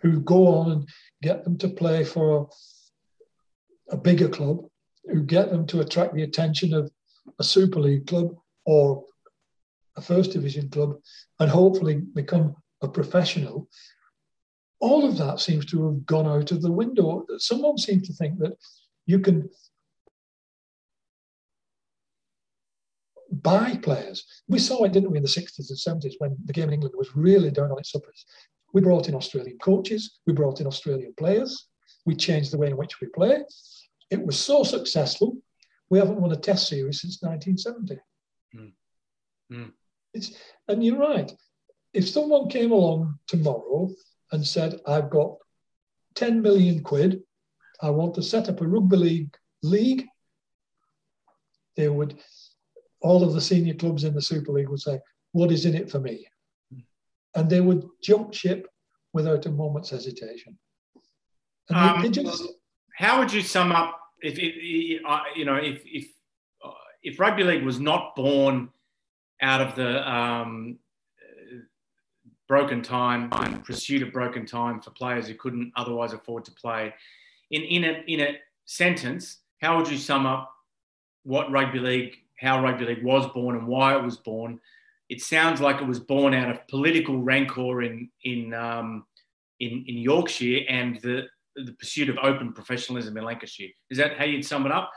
who 0.00 0.20
go 0.20 0.46
on 0.48 0.72
and 0.72 0.88
get 1.22 1.44
them 1.44 1.56
to 1.58 1.68
play 1.68 2.04
for 2.04 2.48
a 3.90 3.96
bigger 3.96 4.28
club, 4.28 4.64
who 5.10 5.22
get 5.22 5.50
them 5.50 5.66
to 5.66 5.80
attract 5.80 6.14
the 6.14 6.22
attention 6.22 6.74
of 6.74 6.90
a 7.38 7.44
Super 7.44 7.80
League 7.80 8.06
club 8.06 8.34
or 8.66 9.04
a 9.96 10.02
First 10.02 10.32
Division 10.32 10.68
club, 10.70 10.96
and 11.40 11.50
hopefully 11.50 11.96
become 12.14 12.54
a 12.82 12.88
professional. 12.88 13.68
All 14.80 15.06
of 15.06 15.16
that 15.18 15.40
seems 15.40 15.66
to 15.66 15.86
have 15.86 16.06
gone 16.06 16.26
out 16.26 16.50
of 16.50 16.62
the 16.62 16.72
window. 16.72 17.24
Someone 17.38 17.78
seems 17.78 18.08
to 18.08 18.14
think 18.14 18.38
that 18.38 18.56
you 19.06 19.20
can 19.20 19.48
buy 23.42 23.78
players. 23.82 24.24
We 24.48 24.58
saw 24.58 24.84
it, 24.84 24.92
didn't 24.92 25.10
we, 25.10 25.18
in 25.18 25.22
the 25.22 25.28
60s 25.28 25.70
and 25.70 26.02
70s 26.02 26.14
when 26.18 26.36
the 26.44 26.52
game 26.52 26.68
in 26.68 26.74
England 26.74 26.94
was 26.96 27.16
really 27.16 27.50
down 27.50 27.70
on 27.70 27.78
its 27.78 27.94
uppers. 27.94 28.24
We 28.72 28.80
brought 28.80 29.08
in 29.08 29.14
Australian 29.14 29.58
coaches, 29.58 30.20
we 30.26 30.32
brought 30.32 30.60
in 30.60 30.66
Australian 30.66 31.14
players, 31.18 31.66
we 32.06 32.14
changed 32.14 32.52
the 32.52 32.58
way 32.58 32.68
in 32.68 32.76
which 32.76 33.00
we 33.00 33.08
play. 33.08 33.44
It 34.10 34.24
was 34.24 34.38
so 34.38 34.62
successful, 34.62 35.36
we 35.90 35.98
haven't 35.98 36.20
won 36.20 36.32
a 36.32 36.36
test 36.36 36.68
series 36.68 37.02
since 37.02 37.22
1970. 37.22 37.98
Mm. 38.56 38.72
Mm. 39.52 39.72
It's, 40.14 40.32
and 40.68 40.84
you're 40.84 40.98
right. 40.98 41.30
If 41.92 42.08
someone 42.08 42.48
came 42.48 42.72
along 42.72 43.18
tomorrow 43.26 43.90
and 44.30 44.46
said, 44.46 44.80
I've 44.86 45.10
got 45.10 45.36
10 46.14 46.40
million 46.40 46.82
quid, 46.82 47.22
I 47.82 47.90
want 47.90 48.14
to 48.14 48.22
set 48.22 48.48
up 48.48 48.60
a 48.60 48.66
rugby 48.66 48.96
league 48.96 49.36
league, 49.62 50.06
they 51.76 51.88
would, 51.88 52.18
all 53.02 53.22
of 53.22 53.34
the 53.34 53.40
senior 53.40 53.74
clubs 53.74 54.04
in 54.04 54.14
the 54.14 54.22
Super 54.22 54.52
League 54.52 54.68
would 54.68 54.80
say, 54.80 54.98
What 55.32 55.52
is 55.52 55.66
in 55.66 55.74
it 55.74 55.90
for 55.90 56.00
me? 56.00 56.26
and 57.34 57.48
they 57.48 57.60
would 57.60 57.88
jump 58.02 58.34
ship 58.34 58.68
without 59.12 59.46
a 59.46 59.50
moment's 59.50 59.90
hesitation. 59.90 60.58
Um, 61.70 62.10
just... 62.12 62.48
How 62.96 63.18
would 63.18 63.32
you 63.32 63.42
sum 63.42 63.72
up 63.72 63.98
if, 64.20 64.38
if 64.38 64.56
you 65.36 65.44
know 65.44 65.56
if 65.56 65.82
if 65.86 66.08
if 67.02 67.18
rugby 67.18 67.42
league 67.42 67.64
was 67.64 67.80
not 67.80 68.14
born 68.14 68.68
out 69.40 69.60
of 69.60 69.74
the 69.74 70.08
um, 70.10 70.78
broken 72.46 72.82
time 72.82 73.28
and 73.32 73.64
pursuit 73.64 74.02
of 74.02 74.12
broken 74.12 74.46
time 74.46 74.80
for 74.80 74.90
players 74.90 75.26
who 75.26 75.34
couldn't 75.34 75.72
otherwise 75.76 76.12
afford 76.12 76.44
to 76.44 76.52
play, 76.52 76.94
in 77.50 77.62
in 77.62 77.84
a 77.84 78.04
in 78.06 78.20
a 78.20 78.36
sentence, 78.66 79.38
how 79.60 79.78
would 79.78 79.88
you 79.88 79.96
sum 79.96 80.26
up 80.26 80.52
what 81.24 81.50
rugby 81.50 81.78
league, 81.78 82.16
how 82.42 82.62
rugby 82.62 82.84
league 82.84 83.04
was 83.04 83.26
born 83.32 83.56
and 83.56 83.66
why 83.66 83.96
it 83.96 84.02
was 84.02 84.18
born, 84.18 84.58
it 85.08 85.20
sounds 85.20 85.60
like 85.60 85.80
it 85.80 85.86
was 85.86 86.00
born 86.00 86.34
out 86.34 86.50
of 86.50 86.66
political 86.68 87.22
rancor 87.22 87.82
in 87.82 88.10
in 88.24 88.52
um, 88.54 89.04
in, 89.60 89.84
in 89.86 89.98
Yorkshire 89.98 90.60
and 90.68 91.00
the 91.02 91.26
the 91.56 91.72
pursuit 91.74 92.08
of 92.08 92.18
open 92.22 92.52
professionalism 92.52 93.16
in 93.16 93.24
Lancashire. 93.24 93.68
Is 93.90 93.98
that 93.98 94.16
how 94.16 94.24
you'd 94.24 94.44
sum 94.44 94.66
it 94.66 94.72
up? 94.72 94.90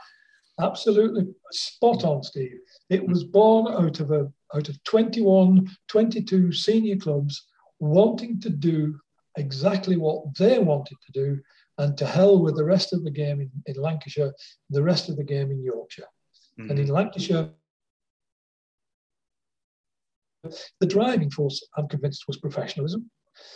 Absolutely 0.58 1.26
spot 1.52 2.02
on, 2.04 2.22
Steve. 2.22 2.58
It 2.88 3.06
was 3.06 3.24
born 3.24 3.72
out 3.72 4.00
of 4.00 4.10
a 4.10 4.32
out 4.54 4.68
of 4.68 4.82
21, 4.84 5.68
22 5.88 6.52
senior 6.52 6.96
clubs 6.96 7.46
wanting 7.78 8.40
to 8.40 8.48
do 8.48 8.98
exactly 9.36 9.96
what 9.96 10.34
they 10.38 10.58
wanted 10.58 10.96
to 11.04 11.12
do, 11.12 11.40
and 11.78 11.96
to 11.98 12.06
hell 12.06 12.38
with 12.38 12.56
the 12.56 12.64
rest 12.64 12.94
of 12.94 13.04
the 13.04 13.10
game 13.10 13.40
in, 13.40 13.50
in 13.66 13.80
Lancashire, 13.80 14.32
the 14.70 14.82
rest 14.82 15.08
of 15.08 15.16
the 15.16 15.24
game 15.24 15.50
in 15.50 15.62
Yorkshire. 15.62 16.08
Mm-hmm. 16.58 16.70
And 16.70 16.78
in 16.78 16.88
Lancashire, 16.88 17.50
the 20.80 20.86
driving 20.86 21.30
force, 21.30 21.66
I'm 21.76 21.88
convinced, 21.88 22.24
was 22.26 22.38
professionalism. 22.38 23.10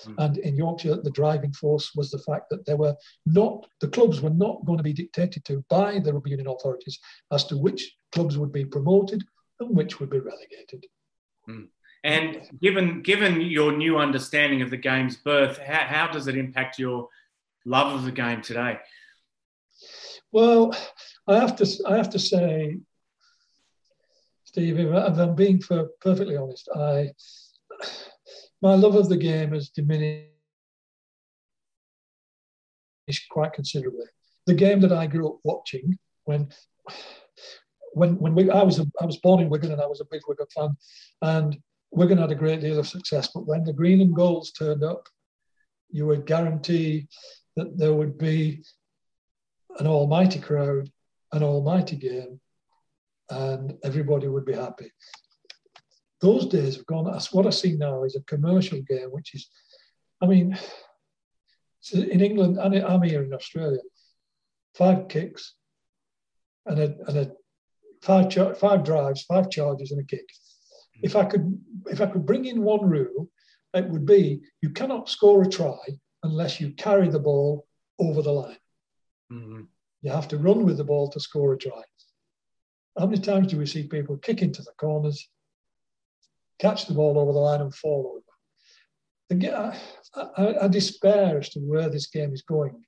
Mm. 0.04 0.14
And 0.18 0.38
in 0.38 0.56
Yorkshire, 0.56 0.96
the 1.02 1.10
driving 1.10 1.52
force 1.52 1.92
was 1.94 2.10
the 2.10 2.18
fact 2.18 2.50
that 2.50 2.66
there 2.66 2.76
were 2.76 2.94
not, 3.26 3.66
the 3.80 3.88
clubs 3.88 4.20
were 4.20 4.30
not 4.30 4.64
going 4.66 4.78
to 4.78 4.84
be 4.84 4.92
dictated 4.92 5.44
to 5.46 5.64
by 5.70 5.98
the 5.98 6.12
rugby 6.12 6.30
union 6.30 6.48
authorities 6.48 6.98
as 7.32 7.44
to 7.44 7.56
which 7.56 7.94
clubs 8.12 8.36
would 8.36 8.52
be 8.52 8.64
promoted 8.64 9.22
and 9.60 9.76
which 9.76 10.00
would 10.00 10.10
be 10.10 10.18
relegated. 10.18 10.84
Mm. 11.48 11.68
And 12.02 12.48
given, 12.60 13.02
given 13.02 13.40
your 13.40 13.72
new 13.72 13.98
understanding 13.98 14.62
of 14.62 14.70
the 14.70 14.76
game's 14.76 15.16
birth, 15.16 15.58
how, 15.58 15.84
how 15.86 16.06
does 16.08 16.28
it 16.28 16.36
impact 16.36 16.78
your 16.78 17.08
love 17.64 17.94
of 17.94 18.04
the 18.04 18.12
game 18.12 18.40
today? 18.40 18.78
Well, 20.32 20.74
I 21.26 21.38
have 21.38 21.56
to, 21.56 21.66
I 21.86 21.96
have 21.96 22.10
to 22.10 22.18
say, 22.18 22.78
Steve, 24.50 24.80
if 24.80 24.92
I'm 24.92 25.36
being 25.36 25.62
perfectly 26.00 26.36
honest, 26.36 26.68
I 26.74 27.12
my 28.60 28.74
love 28.74 28.96
of 28.96 29.08
the 29.08 29.16
game 29.16 29.52
has 29.52 29.68
diminished 29.68 30.26
quite 33.30 33.52
considerably. 33.52 34.06
The 34.46 34.54
game 34.54 34.80
that 34.80 34.90
I 34.90 35.06
grew 35.06 35.28
up 35.28 35.38
watching 35.44 35.96
when 36.24 36.48
when 37.92 38.18
when 38.18 38.34
we, 38.34 38.50
I 38.50 38.64
was 38.64 38.80
a, 38.80 38.86
I 39.00 39.06
was 39.06 39.18
born 39.18 39.38
in 39.38 39.50
Wigan 39.50 39.70
and 39.70 39.80
I 39.80 39.86
was 39.86 40.00
a 40.00 40.10
big 40.10 40.22
Wigan 40.26 40.46
fan, 40.52 40.76
and 41.22 41.56
Wigan 41.92 42.18
had 42.18 42.32
a 42.32 42.42
great 42.42 42.60
deal 42.60 42.80
of 42.80 42.88
success. 42.88 43.28
But 43.32 43.46
when 43.46 43.62
the 43.62 43.72
green 43.72 44.00
and 44.00 44.12
golds 44.12 44.50
turned 44.50 44.82
up, 44.82 45.06
you 45.90 46.08
would 46.08 46.26
guarantee 46.26 47.06
that 47.54 47.78
there 47.78 47.94
would 47.94 48.18
be 48.18 48.64
an 49.78 49.86
almighty 49.86 50.40
crowd, 50.40 50.90
an 51.30 51.44
almighty 51.44 51.94
game, 51.94 52.40
and 53.30 53.74
everybody 53.84 54.28
would 54.28 54.44
be 54.44 54.54
happy. 54.54 54.90
Those 56.20 56.46
days 56.46 56.76
have 56.76 56.86
gone. 56.86 57.06
What 57.32 57.46
I 57.46 57.50
see 57.50 57.76
now 57.76 58.04
is 58.04 58.16
a 58.16 58.22
commercial 58.22 58.80
game, 58.82 59.10
which 59.10 59.34
is, 59.34 59.48
I 60.20 60.26
mean, 60.26 60.58
in 61.92 62.20
England 62.20 62.58
and 62.58 62.74
I'm 62.76 63.02
here 63.02 63.22
in 63.22 63.32
Australia, 63.32 63.80
five 64.74 65.08
kicks 65.08 65.54
and 66.66 66.78
a, 66.78 66.94
and 67.06 67.16
a 67.16 67.32
five 68.02 68.32
five 68.58 68.84
drives, 68.84 69.22
five 69.22 69.50
charges 69.50 69.92
and 69.92 70.00
a 70.00 70.04
kick. 70.04 70.28
If 71.02 71.16
I 71.16 71.24
could 71.24 71.58
if 71.86 72.00
I 72.00 72.06
could 72.06 72.26
bring 72.26 72.44
in 72.44 72.62
one 72.62 72.84
rule, 72.88 73.30
it 73.72 73.88
would 73.88 74.04
be 74.04 74.42
you 74.60 74.70
cannot 74.70 75.08
score 75.08 75.42
a 75.42 75.48
try 75.48 75.78
unless 76.22 76.60
you 76.60 76.72
carry 76.72 77.08
the 77.08 77.18
ball 77.18 77.66
over 77.98 78.20
the 78.20 78.32
line. 78.32 78.58
Mm-hmm. 79.32 79.62
You 80.02 80.10
have 80.10 80.28
to 80.28 80.38
run 80.38 80.64
with 80.64 80.76
the 80.76 80.84
ball 80.84 81.08
to 81.10 81.20
score 81.20 81.54
a 81.54 81.58
try. 81.58 81.82
How 82.98 83.06
many 83.06 83.20
times 83.20 83.48
do 83.48 83.58
we 83.58 83.66
see 83.66 83.86
people 83.86 84.16
kick 84.18 84.42
into 84.42 84.62
the 84.62 84.72
corners, 84.78 85.28
catch 86.58 86.86
the 86.86 86.94
ball 86.94 87.18
over 87.18 87.32
the 87.32 87.38
line 87.38 87.60
and 87.60 87.74
fall 87.74 88.12
over? 88.16 88.24
I, 89.32 89.78
I, 90.36 90.64
I 90.64 90.68
despair 90.68 91.38
as 91.38 91.50
to 91.50 91.60
where 91.60 91.88
this 91.88 92.08
game 92.08 92.32
is 92.32 92.42
going 92.42 92.82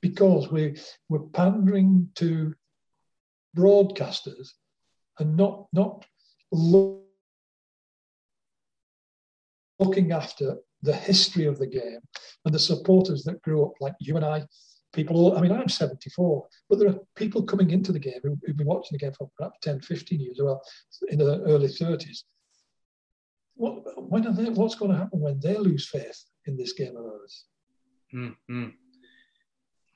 because 0.00 0.50
we, 0.50 0.76
we're 1.08 1.26
pandering 1.32 2.08
to 2.16 2.54
broadcasters 3.56 4.50
and 5.18 5.36
not, 5.36 5.66
not 5.72 6.04
looking 9.80 10.12
after 10.12 10.56
the 10.82 10.94
history 10.94 11.46
of 11.46 11.58
the 11.58 11.66
game 11.66 12.00
and 12.44 12.54
the 12.54 12.58
supporters 12.58 13.24
that 13.24 13.42
grew 13.42 13.64
up 13.64 13.72
like 13.80 13.94
you 13.98 14.16
and 14.16 14.24
I 14.24 14.44
people, 14.94 15.36
I 15.36 15.40
mean, 15.40 15.52
I'm 15.52 15.68
74, 15.68 16.46
but 16.68 16.78
there 16.78 16.88
are 16.88 16.98
people 17.16 17.42
coming 17.42 17.70
into 17.70 17.92
the 17.92 17.98
game 17.98 18.20
who, 18.22 18.38
have 18.46 18.56
been 18.56 18.66
watching 18.66 18.96
the 18.96 18.98
game 18.98 19.12
for 19.12 19.30
perhaps 19.36 19.58
10, 19.62 19.80
15 19.80 20.20
years, 20.20 20.38
well, 20.40 20.62
in 21.08 21.18
the 21.18 21.42
early 21.42 21.68
30s. 21.68 22.22
What, 23.56 24.10
when 24.10 24.26
are 24.26 24.32
they, 24.32 24.50
what's 24.50 24.74
going 24.74 24.92
to 24.92 24.96
happen 24.96 25.20
when 25.20 25.38
they 25.40 25.56
lose 25.56 25.88
faith 25.88 26.24
in 26.46 26.56
this 26.56 26.72
game 26.72 26.96
of 26.96 27.04
ours? 27.04 27.44
Mm-hmm. 28.14 28.68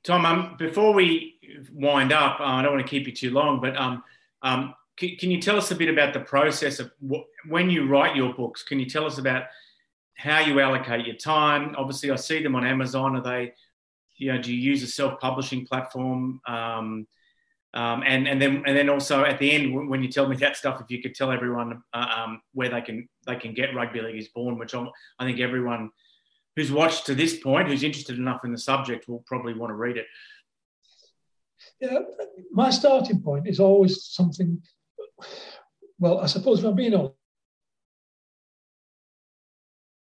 Tom, 0.05 0.27
um, 0.27 0.57
before 0.59 0.95
we 0.95 1.39
wind 1.73 2.13
up, 2.13 2.41
uh, 2.41 2.45
I 2.45 2.63
don't 2.63 2.73
want 2.73 2.87
to 2.87 2.91
keep 2.91 3.07
you 3.07 3.13
too 3.13 3.31
long, 3.31 3.61
but 3.61 3.77
um, 3.77 4.03
um, 4.43 4.75
can, 4.97 5.17
can, 5.17 5.31
you 5.31 5.41
tell 5.41 5.57
us 5.57 5.71
a 5.71 5.75
bit 5.75 5.89
about 5.89 6.13
the 6.13 6.21
process 6.21 6.79
of 6.79 6.91
wh- 7.09 7.27
when 7.49 7.69
you 7.71 7.87
write 7.87 8.17
your 8.17 8.33
books? 8.33 8.63
Can 8.63 8.81
you 8.81 8.87
tell 8.87 9.05
us 9.05 9.19
about 9.19 9.45
how 10.15 10.41
you 10.41 10.61
allocate 10.61 11.07
your 11.07 11.17
time? 11.17 11.75
Obviously, 11.77 12.11
I 12.11 12.17
see 12.17 12.43
them 12.43 12.55
on 12.55 12.65
Amazon. 12.65 13.17
Are 13.17 13.23
they 13.23 13.53
you 14.19 14.33
know, 14.33 14.43
do 14.43 14.53
you 14.53 14.61
use 14.61 14.83
a 14.83 14.87
self-publishing 14.87 15.67
platform? 15.67 16.41
Um, 16.47 17.07
um, 17.75 18.03
and 18.07 18.27
and 18.27 18.41
then 18.41 18.63
and 18.67 18.77
then 18.77 18.89
also 18.89 19.25
at 19.25 19.39
the 19.39 19.53
end 19.53 19.89
when 19.89 20.03
you 20.03 20.09
tell 20.11 20.27
me 20.27 20.37
that 20.37 20.57
stuff, 20.57 20.81
if 20.81 20.91
you 20.91 21.03
could 21.03 21.15
tell 21.15 21.31
everyone 21.31 21.83
uh, 21.93 22.07
um, 22.17 22.41
where 22.53 22.71
they 22.71 22.81
can 22.81 23.09
they 23.27 23.37
can 23.37 23.53
get 23.53 23.75
Rugby 23.75 24.01
League 24.01 24.17
is 24.17 24.29
Born, 24.29 24.59
which 24.59 24.75
I'm, 24.75 24.89
i 25.19 25.27
think 25.27 25.39
everyone 25.39 25.91
who's 26.57 26.73
watched 26.73 27.07
to 27.07 27.15
this 27.15 27.39
point, 27.39 27.69
who's 27.69 27.83
interested 27.83 28.19
enough 28.19 28.45
in 28.45 28.53
the 28.53 28.59
subject, 28.59 29.07
will 29.07 29.23
probably 29.27 29.55
want 29.55 29.71
to 29.71 29.75
read 29.75 29.99
it. 29.99 30.07
Yeah, 31.81 31.99
my 32.51 32.71
starting 32.71 33.21
point 33.21 33.47
is 33.47 33.61
always 33.61 34.03
something. 34.05 34.63
Well, 35.99 36.21
I 36.21 36.27
suppose 36.27 36.61
if 36.61 36.65
I'm 36.65 36.75
being 36.75 36.95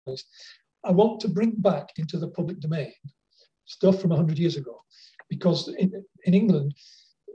honest, 0.08 0.26
I 0.84 0.90
want 0.90 1.20
to 1.20 1.28
bring 1.28 1.52
back 1.52 1.90
into 1.96 2.18
the 2.18 2.28
public 2.28 2.58
domain 2.58 2.92
stuff 3.72 4.00
from 4.00 4.10
100 4.10 4.38
years 4.38 4.56
ago. 4.56 4.82
Because 5.28 5.68
in, 5.78 6.04
in 6.24 6.34
England, 6.34 6.74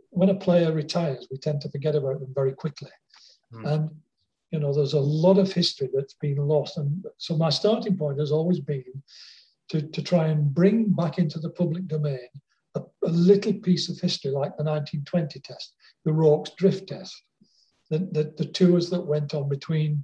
when 0.10 0.30
a 0.30 0.36
player 0.36 0.71
retires, 0.71 1.28
we 1.32 1.38
tend 1.38 1.62
to 1.62 1.69
forget 1.69 1.95
about 1.95 2.19
them 2.19 2.34
very 2.34 2.54
quickly. 2.54 2.91
Mm. 3.54 3.71
And, 3.71 3.89
you 4.52 4.60
know, 4.60 4.73
there's 4.73 4.93
a 4.93 5.00
lot 5.00 5.38
of 5.38 5.52
history 5.52 5.89
that's 5.93 6.15
been 6.15 6.38
lost. 6.38 6.78
And 6.78 7.06
so 7.17 7.36
my 7.36 7.50
starting 7.50 7.97
point 7.97 8.19
has 8.19 8.32
always 8.32 8.60
been 8.60 9.04
to, 9.69 9.82
to 9.82 10.02
try 10.02 10.28
and 10.28 10.54
bring 10.54 10.91
back 10.91 11.17
into 11.17 11.39
the 11.39 11.50
public 11.50 11.88
domain 11.88 12.30
a, 12.76 12.82
a 13.06 13.10
little 13.10 13.54
piece 13.54 13.89
of 13.89 14.00
history 14.00 14.32
like 14.32 14.56
the 14.58 14.63
1920 14.63 15.39
test, 15.39 15.73
the 16.06 16.13
Rorke's 16.13 16.52
drift 16.52 16.88
test, 16.88 17.15
the, 17.89 18.00
the, 18.00 18.34
the 18.38 18.45
tours 18.45 18.89
that 18.89 19.06
went 19.06 19.34
on 19.34 19.50
between 19.50 20.04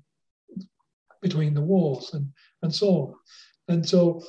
between 1.21 1.53
the 1.53 1.61
wars 1.61 2.13
and, 2.13 2.27
and 2.61 2.75
so 2.75 2.87
on. 2.89 3.13
And 3.69 3.87
so 3.87 4.21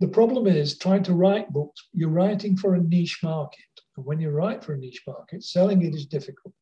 the 0.00 0.08
problem 0.08 0.46
is 0.46 0.78
trying 0.78 1.02
to 1.04 1.14
write 1.14 1.52
books, 1.52 1.88
you're 1.92 2.10
writing 2.10 2.56
for 2.56 2.74
a 2.74 2.82
niche 2.82 3.20
market. 3.22 3.64
And 3.96 4.04
when 4.04 4.20
you 4.20 4.30
write 4.30 4.62
for 4.62 4.74
a 4.74 4.78
niche 4.78 5.02
market, 5.06 5.42
selling 5.42 5.82
it 5.82 5.94
is 5.94 6.06
difficult. 6.06 6.52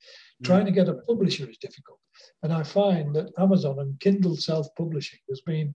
Mm. 0.42 0.46
Trying 0.46 0.66
to 0.66 0.72
get 0.72 0.88
a 0.88 0.94
publisher 0.94 1.48
is 1.48 1.58
difficult. 1.58 1.98
And 2.42 2.52
I 2.52 2.62
find 2.62 3.14
that 3.16 3.32
Amazon 3.38 3.80
and 3.80 3.98
Kindle 3.98 4.36
self-publishing 4.36 5.18
has 5.28 5.40
been 5.40 5.74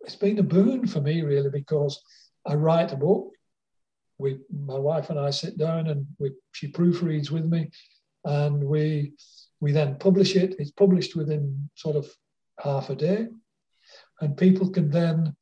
it's 0.00 0.16
been 0.16 0.38
a 0.38 0.42
boon 0.42 0.86
for 0.86 1.00
me 1.00 1.22
really 1.22 1.48
because 1.48 2.02
I 2.46 2.54
write 2.54 2.92
a 2.92 2.96
book. 2.96 3.32
We, 4.18 4.38
my 4.52 4.78
wife 4.78 5.10
and 5.10 5.18
I 5.18 5.30
sit 5.30 5.56
down 5.56 5.88
and 5.88 6.06
we, 6.18 6.32
she 6.52 6.70
proofreads 6.70 7.30
with 7.30 7.46
me, 7.46 7.70
and 8.24 8.62
we 8.62 9.12
we 9.60 9.72
then 9.72 9.96
publish 9.96 10.36
it. 10.36 10.56
It's 10.58 10.70
published 10.70 11.16
within 11.16 11.70
sort 11.74 11.96
of 11.96 12.06
half 12.60 12.90
a 12.90 12.94
day, 12.94 13.28
and 14.20 14.36
people 14.36 14.70
can 14.70 14.90
then 14.90 15.34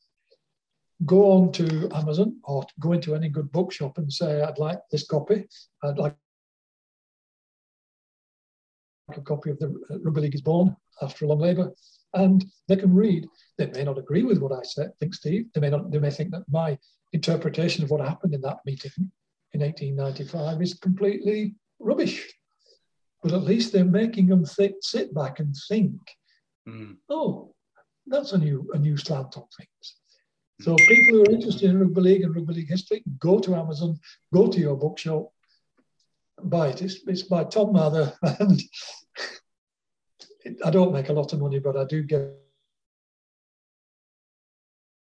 go 1.04 1.32
on 1.32 1.52
to 1.52 1.88
Amazon 1.94 2.36
or 2.44 2.64
go 2.80 2.92
into 2.92 3.14
any 3.14 3.28
good 3.28 3.50
bookshop 3.52 3.98
and 3.98 4.12
say, 4.12 4.42
I'd 4.42 4.58
like 4.58 4.80
this 4.90 5.06
copy. 5.06 5.46
I'd 5.82 5.98
like 5.98 6.16
a 9.16 9.20
copy 9.20 9.50
of 9.50 9.58
the 9.58 9.74
Rugby 10.02 10.22
League 10.22 10.34
is 10.34 10.40
Born 10.40 10.76
after 11.00 11.24
a 11.24 11.28
long 11.28 11.40
labour. 11.40 11.72
And 12.14 12.44
they 12.68 12.76
can 12.76 12.94
read. 12.94 13.26
They 13.58 13.66
may 13.68 13.84
not 13.84 13.98
agree 13.98 14.22
with 14.22 14.38
what 14.38 14.52
I 14.52 14.62
said, 14.62 14.92
think 15.00 15.14
Steve. 15.14 15.46
They 15.54 15.60
may 15.60 15.70
not, 15.70 15.90
they 15.90 15.98
may 15.98 16.10
think 16.10 16.30
that 16.32 16.44
my 16.50 16.78
interpretation 17.12 17.82
of 17.84 17.90
what 17.90 18.06
happened 18.06 18.34
in 18.34 18.40
that 18.42 18.58
meeting 18.66 18.92
in 19.52 19.60
1895 19.60 20.62
is 20.62 20.74
completely 20.74 21.54
rubbish. 21.78 22.32
But 23.22 23.32
at 23.32 23.42
least 23.42 23.72
they're 23.72 23.84
making 23.84 24.26
them 24.26 24.44
th- 24.44 24.74
sit 24.80 25.14
back 25.14 25.38
and 25.38 25.54
think, 25.68 25.94
mm. 26.68 26.96
oh, 27.08 27.54
that's 28.06 28.32
a 28.32 28.38
new 28.38 28.68
a 28.74 28.78
new 28.78 28.96
slant 28.96 29.36
on 29.36 29.44
things. 29.56 29.96
So 30.60 30.76
people 30.76 31.18
who 31.18 31.22
are 31.22 31.34
interested 31.34 31.70
in 31.70 31.80
rugby 31.80 32.00
league 32.00 32.22
and 32.22 32.34
rugby 32.34 32.54
league 32.54 32.68
history, 32.68 33.02
go 33.18 33.40
to 33.40 33.54
Amazon, 33.54 33.98
go 34.32 34.46
to 34.46 34.58
your 34.58 34.76
bookshop, 34.76 35.32
buy 36.42 36.68
it. 36.68 36.82
It's, 36.82 37.00
it's 37.06 37.22
by 37.22 37.44
Tom 37.44 37.72
Mather, 37.72 38.12
and 38.22 38.62
it, 40.44 40.58
I 40.64 40.70
don't 40.70 40.92
make 40.92 41.08
a 41.08 41.12
lot 41.12 41.32
of 41.32 41.40
money, 41.40 41.58
but 41.58 41.76
I 41.76 41.84
do 41.84 42.02
get 42.02 42.32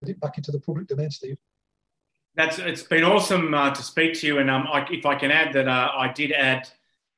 it 0.03 0.19
back 0.19 0.37
into 0.37 0.51
the 0.51 0.59
public 0.59 0.87
domain, 0.87 1.11
Steve. 1.11 1.37
That's 2.35 2.57
it's 2.57 2.83
been 2.83 3.03
awesome 3.03 3.53
uh, 3.53 3.71
to 3.71 3.83
speak 3.83 4.13
to 4.15 4.27
you, 4.27 4.39
and 4.39 4.49
um, 4.49 4.67
I, 4.71 4.87
if 4.89 5.05
I 5.05 5.15
can 5.15 5.29
add 5.29 5.53
that 5.53 5.67
uh, 5.67 5.91
I 5.95 6.11
did 6.11 6.31
add 6.31 6.69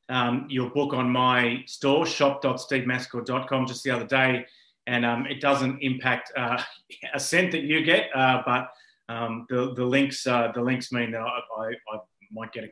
um, 0.10 0.46
your 0.50 0.70
book 0.70 0.94
on 0.94 1.10
my 1.10 1.64
store 1.68 2.06
shop.stevemascord.com 2.06 3.68
just 3.68 3.84
the 3.84 3.92
other 3.92 4.06
day 4.06 4.46
and 4.88 5.06
um, 5.06 5.26
it 5.26 5.42
doesn't 5.42 5.80
impact 5.82 6.32
uh, 6.38 6.62
a 7.14 7.20
cent 7.20 7.52
that 7.52 7.64
you 7.64 7.84
get, 7.84 8.10
uh, 8.16 8.42
but 8.46 8.70
um, 9.10 9.46
the 9.50 9.74
the 9.76 9.86
links 9.86 10.26
uh, 10.26 10.52
the 10.54 10.62
links 10.62 10.92
mean 10.92 11.12
that 11.12 11.22
I, 11.22 11.40
I, 11.60 11.68
I 11.94 12.00
might 12.32 12.52
get 12.52 12.64
a, 12.64 12.68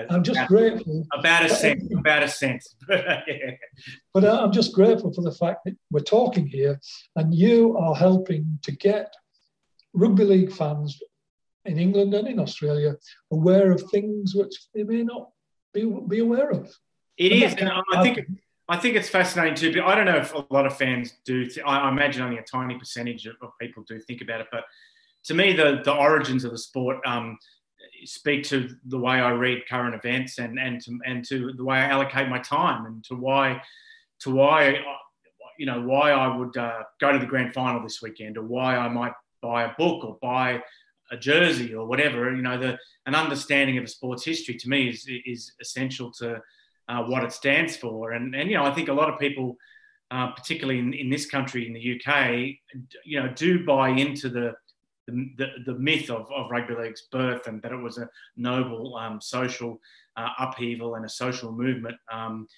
a, 0.00 0.06
I'm 0.10 0.22
just 0.22 0.46
grateful 0.48 1.06
about 1.12 1.44
a 1.44 1.48
cent, 1.48 1.82
about 1.96 2.22
a 2.22 2.28
cent. 2.28 2.62
yeah. 2.88 3.52
But 4.12 4.24
uh, 4.24 4.40
I'm 4.42 4.52
just 4.52 4.72
grateful 4.72 5.12
for 5.12 5.22
the 5.22 5.32
fact 5.32 5.64
that 5.64 5.76
we're 5.90 6.00
talking 6.00 6.46
here, 6.46 6.80
and 7.16 7.34
you 7.34 7.76
are 7.78 7.94
helping 7.94 8.58
to 8.62 8.72
get 8.72 9.12
rugby 9.92 10.24
league 10.24 10.52
fans 10.52 11.00
in 11.64 11.78
England 11.78 12.14
and 12.14 12.28
in 12.28 12.38
Australia 12.38 12.96
aware 13.32 13.72
of 13.72 13.82
things 13.90 14.34
which 14.34 14.54
they 14.74 14.82
may 14.82 15.02
not 15.02 15.30
be, 15.74 15.84
be 16.08 16.20
aware 16.20 16.50
of. 16.50 16.72
It 17.16 17.32
and 17.32 17.42
is, 17.42 17.54
and 17.54 17.70
I 17.92 18.02
think. 18.02 18.26
I 18.70 18.76
think 18.76 18.94
it's 18.94 19.08
fascinating 19.08 19.56
too, 19.56 19.72
but 19.74 19.82
I 19.82 19.96
don't 19.96 20.04
know 20.04 20.18
if 20.18 20.32
a 20.32 20.46
lot 20.50 20.64
of 20.64 20.76
fans 20.76 21.14
do. 21.24 21.44
Th- 21.44 21.66
I 21.66 21.88
imagine 21.88 22.22
only 22.22 22.38
a 22.38 22.42
tiny 22.42 22.78
percentage 22.78 23.26
of, 23.26 23.34
people 23.60 23.82
do 23.82 23.98
think 23.98 24.20
about 24.20 24.40
it. 24.42 24.46
But 24.52 24.62
to 25.24 25.34
me, 25.34 25.52
the 25.52 25.80
the 25.84 25.92
origins 25.92 26.44
of 26.44 26.52
the 26.52 26.58
sport 26.58 26.98
um, 27.04 27.36
speak 28.04 28.44
to 28.44 28.68
the 28.86 28.98
way 28.98 29.14
I 29.14 29.30
read 29.30 29.68
current 29.68 29.96
events 29.96 30.38
and 30.38 30.56
and 30.60 30.80
to, 30.82 30.98
and 31.04 31.24
to 31.26 31.52
the 31.52 31.64
way 31.64 31.78
I 31.78 31.88
allocate 31.88 32.28
my 32.28 32.38
time 32.38 32.86
and 32.86 33.02
to 33.06 33.16
why 33.16 33.60
to 34.20 34.30
why 34.30 34.78
you 35.58 35.66
know 35.66 35.82
why 35.82 36.12
I 36.12 36.36
would 36.36 36.56
uh, 36.56 36.84
go 37.00 37.10
to 37.10 37.18
the 37.18 37.26
grand 37.26 37.52
final 37.52 37.82
this 37.82 38.00
weekend 38.00 38.38
or 38.38 38.44
why 38.44 38.76
I 38.76 38.88
might 38.88 39.14
buy 39.42 39.64
a 39.64 39.74
book 39.76 40.04
or 40.04 40.16
buy 40.22 40.62
a 41.10 41.16
jersey 41.16 41.74
or 41.74 41.86
whatever. 41.86 42.32
You 42.32 42.42
know, 42.42 42.56
the 42.56 42.78
an 43.06 43.16
understanding 43.16 43.78
of 43.78 43.84
a 43.84 43.88
sports 43.88 44.24
history 44.24 44.54
to 44.58 44.68
me 44.68 44.90
is 44.90 45.08
is 45.26 45.54
essential 45.60 46.12
to 46.20 46.40
uh, 46.90 47.04
what 47.04 47.22
it 47.22 47.32
stands 47.32 47.76
for. 47.76 48.12
And, 48.12 48.34
and, 48.34 48.50
you 48.50 48.56
know, 48.56 48.64
I 48.64 48.74
think 48.74 48.88
a 48.88 48.92
lot 48.92 49.08
of 49.08 49.18
people, 49.18 49.56
uh, 50.10 50.32
particularly 50.32 50.80
in, 50.80 50.92
in 50.92 51.08
this 51.08 51.26
country, 51.26 51.66
in 51.66 51.72
the 51.72 51.94
UK, 51.96 52.56
you 53.04 53.22
know, 53.22 53.32
do 53.34 53.64
buy 53.64 53.90
into 53.90 54.28
the, 54.28 54.54
the, 55.06 55.46
the, 55.66 55.74
myth 55.74 56.10
of, 56.10 56.30
of 56.32 56.50
rugby 56.50 56.74
league's 56.74 57.02
birth 57.12 57.46
and 57.46 57.62
that 57.62 57.70
it 57.70 57.76
was 57.76 57.98
a 57.98 58.08
noble 58.36 58.96
um, 58.96 59.20
social 59.20 59.80
uh, 60.16 60.30
upheaval 60.40 60.96
and 60.96 61.04
a 61.04 61.08
social 61.08 61.52
movement. 61.52 61.96
Um, 62.12 62.48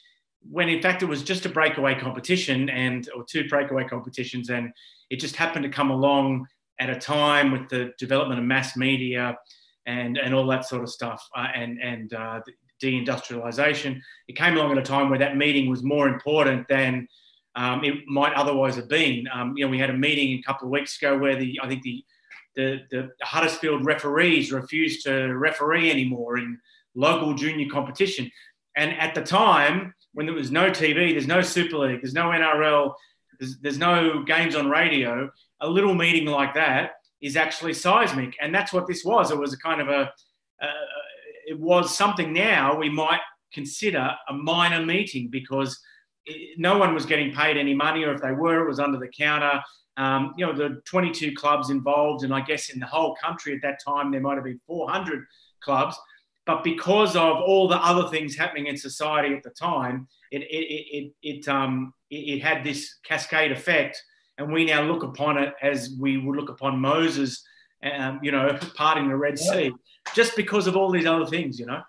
when 0.50 0.68
in 0.68 0.82
fact 0.82 1.02
it 1.02 1.06
was 1.06 1.22
just 1.22 1.46
a 1.46 1.48
breakaway 1.48 1.94
competition 1.94 2.68
and 2.68 3.08
or 3.14 3.24
two 3.24 3.48
breakaway 3.48 3.84
competitions 3.84 4.50
and 4.50 4.72
it 5.08 5.20
just 5.20 5.36
happened 5.36 5.62
to 5.62 5.70
come 5.70 5.92
along 5.92 6.44
at 6.80 6.90
a 6.90 6.96
time 6.96 7.52
with 7.52 7.68
the 7.68 7.92
development 7.96 8.40
of 8.40 8.44
mass 8.44 8.76
media 8.76 9.38
and 9.86 10.18
and 10.18 10.34
all 10.34 10.46
that 10.48 10.66
sort 10.66 10.82
of 10.82 10.90
stuff 10.90 11.24
uh, 11.36 11.46
and 11.54 11.80
and 11.80 12.12
uh, 12.12 12.40
deindustrialization. 12.82 14.00
It 14.28 14.36
came 14.36 14.56
along 14.56 14.72
at 14.72 14.78
a 14.78 14.82
time 14.82 15.08
where 15.08 15.18
that 15.18 15.36
meeting 15.36 15.70
was 15.70 15.82
more 15.82 16.08
important 16.08 16.66
than 16.68 17.08
um, 17.54 17.84
it 17.84 18.06
might 18.06 18.32
otherwise 18.34 18.76
have 18.76 18.88
been. 18.88 19.26
Um, 19.32 19.54
you 19.56 19.64
know, 19.64 19.70
we 19.70 19.78
had 19.78 19.90
a 19.90 19.96
meeting 19.96 20.38
a 20.38 20.42
couple 20.42 20.66
of 20.66 20.72
weeks 20.72 20.96
ago 20.96 21.18
where 21.18 21.36
the 21.36 21.60
I 21.62 21.68
think 21.68 21.82
the 21.82 22.04
the, 22.54 22.80
the 22.90 23.10
Huddersfield 23.22 23.84
referees 23.84 24.52
refused 24.52 25.04
to 25.04 25.28
referee 25.36 25.90
anymore 25.90 26.38
in 26.38 26.58
local 26.94 27.34
junior 27.34 27.68
competition. 27.70 28.30
And 28.76 28.92
at 28.98 29.14
the 29.14 29.22
time, 29.22 29.94
when 30.12 30.26
there 30.26 30.34
was 30.34 30.50
no 30.50 30.70
TV, 30.70 31.12
there's 31.12 31.26
no 31.26 31.42
Super 31.42 31.78
League, 31.78 32.02
there's 32.02 32.14
no 32.14 32.26
NRL, 32.26 32.92
there's, 33.38 33.58
there's 33.58 33.78
no 33.78 34.22
games 34.22 34.54
on 34.54 34.68
radio, 34.68 35.30
a 35.60 35.68
little 35.68 35.94
meeting 35.94 36.26
like 36.26 36.54
that 36.54 36.92
is 37.20 37.36
actually 37.36 37.72
seismic. 37.72 38.36
And 38.40 38.54
that's 38.54 38.72
what 38.72 38.86
this 38.86 39.04
was. 39.04 39.30
It 39.30 39.38
was 39.38 39.52
a 39.52 39.58
kind 39.58 39.80
of 39.80 39.88
a, 39.88 40.12
a, 40.60 40.66
it 41.52 41.60
was 41.60 41.94
something 41.94 42.32
now 42.32 42.74
we 42.74 42.88
might 42.88 43.20
consider 43.52 44.10
a 44.28 44.32
minor 44.32 44.84
meeting 44.84 45.28
because 45.28 45.78
no 46.56 46.78
one 46.78 46.94
was 46.94 47.04
getting 47.04 47.30
paid 47.30 47.58
any 47.58 47.74
money, 47.74 48.04
or 48.04 48.14
if 48.14 48.22
they 48.22 48.32
were, 48.32 48.64
it 48.64 48.68
was 48.68 48.80
under 48.80 48.98
the 48.98 49.08
counter. 49.08 49.60
Um, 49.98 50.32
you 50.38 50.46
know, 50.46 50.54
the 50.54 50.80
22 50.86 51.34
clubs 51.34 51.68
involved, 51.68 52.24
and 52.24 52.32
I 52.32 52.40
guess 52.40 52.70
in 52.70 52.80
the 52.80 52.86
whole 52.86 53.14
country 53.16 53.54
at 53.54 53.60
that 53.62 53.80
time 53.86 54.10
there 54.10 54.22
might 54.22 54.36
have 54.36 54.44
been 54.44 54.60
400 54.66 55.26
clubs. 55.60 55.94
But 56.46 56.64
because 56.64 57.16
of 57.16 57.36
all 57.36 57.68
the 57.68 57.76
other 57.76 58.08
things 58.08 58.34
happening 58.34 58.66
in 58.66 58.78
society 58.78 59.34
at 59.34 59.42
the 59.42 59.50
time, 59.50 60.08
it 60.30 60.40
it 60.42 60.66
it, 60.96 61.12
it 61.22 61.48
um 61.48 61.92
it, 62.10 62.36
it 62.36 62.42
had 62.42 62.64
this 62.64 62.96
cascade 63.04 63.52
effect, 63.52 64.02
and 64.38 64.50
we 64.50 64.64
now 64.64 64.82
look 64.82 65.02
upon 65.02 65.36
it 65.36 65.52
as 65.60 65.94
we 66.00 66.16
would 66.16 66.36
look 66.36 66.48
upon 66.48 66.80
Moses, 66.80 67.44
um, 67.84 68.18
you 68.22 68.32
know, 68.32 68.58
parting 68.74 69.08
the 69.08 69.16
Red 69.16 69.38
Sea 69.38 69.72
just 70.14 70.36
because 70.36 70.66
of 70.66 70.76
all 70.76 70.90
these 70.90 71.06
other 71.06 71.26
things, 71.26 71.58
you 71.58 71.66
know. 71.66 71.82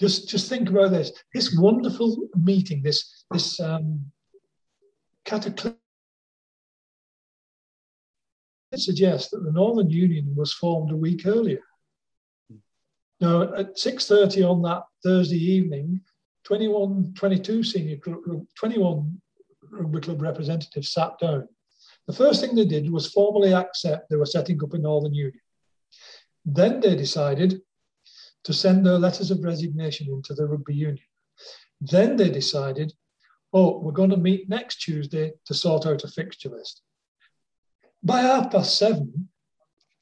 Just 0.00 0.28
just 0.28 0.48
think 0.48 0.68
about 0.68 0.90
this. 0.90 1.12
This 1.32 1.56
wonderful 1.56 2.28
meeting, 2.34 2.82
this 2.82 3.24
this 3.30 3.60
um, 3.60 4.10
cataclysm 5.24 5.78
suggests 8.74 9.30
that 9.30 9.44
the 9.44 9.52
Northern 9.52 9.90
Union 9.90 10.34
was 10.36 10.52
formed 10.52 10.90
a 10.90 10.96
week 10.96 11.26
earlier. 11.26 11.60
Now, 13.20 13.54
at 13.54 13.76
6.30 13.76 14.48
on 14.48 14.62
that 14.62 14.82
Thursday 15.02 15.38
evening, 15.38 16.00
21, 16.44 17.14
22 17.14 17.62
senior, 17.62 17.96
21 18.58 19.20
rugby 19.70 20.00
club 20.00 20.20
representatives 20.20 20.92
sat 20.92 21.12
down. 21.20 21.48
The 22.06 22.12
first 22.12 22.40
thing 22.40 22.54
they 22.54 22.66
did 22.66 22.90
was 22.90 23.12
formally 23.12 23.54
accept 23.54 24.10
they 24.10 24.16
were 24.16 24.26
setting 24.26 24.62
up 24.62 24.74
a 24.74 24.78
Northern 24.78 25.14
Union. 25.14 25.40
Then 26.44 26.80
they 26.80 26.94
decided 26.94 27.60
to 28.44 28.52
send 28.52 28.84
their 28.84 28.98
letters 28.98 29.30
of 29.30 29.42
resignation 29.42 30.08
into 30.10 30.34
the 30.34 30.46
rugby 30.46 30.74
union. 30.74 31.04
Then 31.80 32.16
they 32.16 32.30
decided, 32.30 32.92
oh, 33.52 33.78
we're 33.78 33.92
going 33.92 34.10
to 34.10 34.16
meet 34.16 34.48
next 34.48 34.76
Tuesday 34.76 35.32
to 35.46 35.54
sort 35.54 35.86
out 35.86 36.04
a 36.04 36.08
fixture 36.08 36.50
list. 36.50 36.82
By 38.02 38.20
half 38.20 38.50
past 38.50 38.78
seven, 38.78 39.28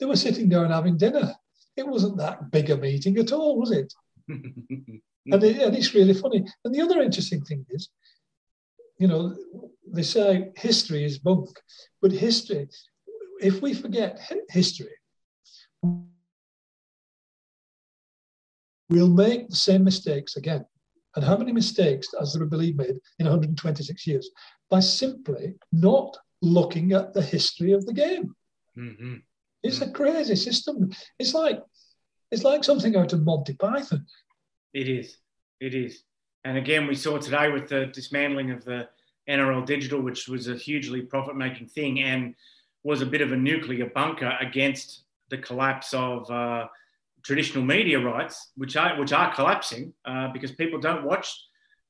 they 0.01 0.07
were 0.07 0.17
sitting 0.17 0.49
there 0.49 0.65
and 0.65 0.73
having 0.73 0.97
dinner. 0.97 1.35
It 1.77 1.87
wasn't 1.87 2.19
that 2.19 2.51
big 2.51 2.71
a 2.71 2.77
meeting 2.77 3.17
at 3.19 3.33
all, 3.33 3.59
was 3.59 3.71
it? 3.71 3.93
and, 4.29 5.01
it, 5.27 5.63
and 5.63 5.77
it's 5.77 5.95
really 5.95 6.15
funny. 6.15 6.45
And 6.65 6.75
the 6.75 6.81
other 6.81 7.01
interesting 7.01 7.45
thing 7.45 7.65
is, 7.71 7.89
you 8.99 9.07
know, 9.07 9.35
they 9.87 10.03
say 10.03 10.51
history 10.57 11.05
is 11.05 11.19
bunk, 11.19 11.61
but 12.01 12.13
history, 12.13 12.69
if 13.41 13.63
we 13.63 13.75
forget 13.75 14.21
history, 14.49 14.95
we'll 18.93 19.09
make 19.09 19.49
the 19.49 19.57
same 19.57 19.85
mistakes 19.85 20.37
again. 20.37 20.65
And 21.17 21.25
how 21.25 21.37
many 21.37 21.53
mistakes 21.53 22.09
has 22.19 22.33
the 22.35 22.45
league 22.45 22.77
made 22.77 22.99
in 23.19 23.27
126 23.27 24.07
years? 24.07 24.31
By 24.71 24.81
simply 24.81 25.55
not 25.73 26.17
looking 26.41 26.93
at 26.93 27.13
the 27.13 27.23
history 27.23 27.73
of 27.73 27.85
the 27.87 27.93
game. 27.93 28.35
Mm-hmm. 28.77 29.17
It's 29.63 29.81
a 29.81 29.91
crazy 29.91 30.37
system. 30.37 30.91
It's 31.19 31.35
like 31.35 31.61
it's 32.31 32.45
like 32.45 32.65
something 32.65 32.97
out 32.97 33.13
of 33.13 33.25
Monty 33.25 33.55
Python. 33.55 34.07
It 34.73 34.89
is. 34.89 35.19
It 35.61 35.75
is. 35.75 36.03
And 36.45 36.57
again, 36.57 36.87
we 36.87 36.95
saw 36.95 37.19
today 37.19 37.51
with 37.51 37.69
the 37.69 37.87
dismantling 37.87 38.51
of 38.51 38.65
the 38.65 38.89
NRL 39.29 39.67
Digital, 39.67 40.01
which 40.01 40.29
was 40.29 40.49
a 40.49 40.57
hugely 40.57 41.03
profit 41.03 41.37
making 41.37 41.69
thing 41.69 42.01
and 42.01 42.35
was 42.83 43.03
a 43.03 43.07
bit 43.07 43.21
of 43.21 43.33
a 43.33 43.37
nuclear 43.37 43.87
bunker 43.87 44.37
against 44.41 45.03
the 45.29 45.39
collapse 45.39 45.95
of 45.95 46.29
uh, 46.31 46.67
traditional 47.25 47.65
media 47.65 47.99
rights, 47.99 48.53
which 48.57 48.77
are, 48.77 48.99
which 48.99 49.13
are 49.13 49.35
collapsing 49.35 49.93
uh, 50.05 50.29
because 50.33 50.53
people 50.53 50.81
don't 50.81 51.05
watch 51.05 51.33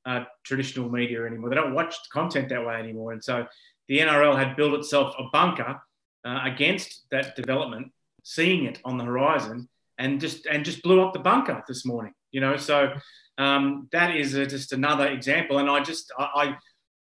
uh, 0.05 0.23
traditional 0.43 0.89
media 0.89 1.25
anymore. 1.25 1.49
They 1.49 1.55
don't 1.55 1.73
watch 1.73 1.95
content 2.11 2.49
that 2.49 2.65
way 2.65 2.75
anymore. 2.75 3.13
And 3.13 3.23
so 3.23 3.45
the 3.87 3.99
NRL 3.99 4.37
had 4.37 4.55
built 4.55 4.73
itself 4.73 5.13
a 5.17 5.23
bunker 5.31 5.81
uh, 6.25 6.39
against 6.43 7.03
that 7.11 7.35
development, 7.35 7.91
seeing 8.23 8.65
it 8.65 8.79
on 8.85 8.97
the 8.97 9.03
horizon, 9.03 9.69
and 9.97 10.19
just 10.19 10.45
and 10.45 10.65
just 10.65 10.81
blew 10.83 11.01
up 11.01 11.13
the 11.13 11.19
bunker 11.19 11.63
this 11.67 11.85
morning. 11.85 12.13
You 12.31 12.41
know, 12.41 12.57
so 12.57 12.93
um, 13.37 13.87
that 13.91 14.15
is 14.15 14.33
a, 14.33 14.45
just 14.45 14.73
another 14.73 15.07
example. 15.07 15.59
And 15.59 15.69
I 15.69 15.81
just 15.81 16.11
I, 16.17 16.23
I 16.23 16.57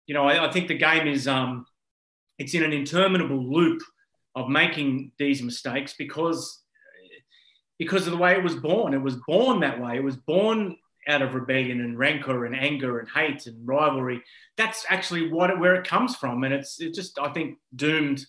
you 0.05 0.13
know 0.13 0.27
I, 0.27 0.47
I, 0.47 0.51
think 0.51 0.67
the 0.67 0.77
game 0.77 1.07
is 1.07 1.27
um, 1.27 1.65
it's 2.37 2.53
in 2.53 2.63
an 2.63 2.73
interminable 2.73 3.43
loop 3.43 3.81
of 4.35 4.49
making 4.49 5.11
these 5.17 5.41
mistakes 5.41 5.93
because 5.97 6.63
because 7.77 8.07
of 8.07 8.11
the 8.11 8.17
way 8.17 8.33
it 8.33 8.43
was 8.43 8.55
born. 8.55 8.93
It 8.93 9.01
was 9.01 9.17
born 9.27 9.59
that 9.61 9.81
way. 9.81 9.97
It 9.97 10.03
was 10.03 10.15
born 10.15 10.77
out 11.07 11.21
of 11.21 11.35
rebellion 11.35 11.81
and 11.81 11.97
rancor 11.97 12.45
and 12.45 12.55
anger 12.55 12.99
and 12.99 13.07
hate 13.09 13.45
and 13.47 13.67
rivalry. 13.67 14.23
That's 14.57 14.85
actually 14.89 15.31
what 15.31 15.59
where 15.59 15.75
it 15.75 15.87
comes 15.87 16.15
from, 16.15 16.43
and 16.43 16.53
it's 16.53 16.79
it's 16.79 16.97
just 16.97 17.19
I 17.19 17.29
think 17.29 17.57
doomed 17.75 18.25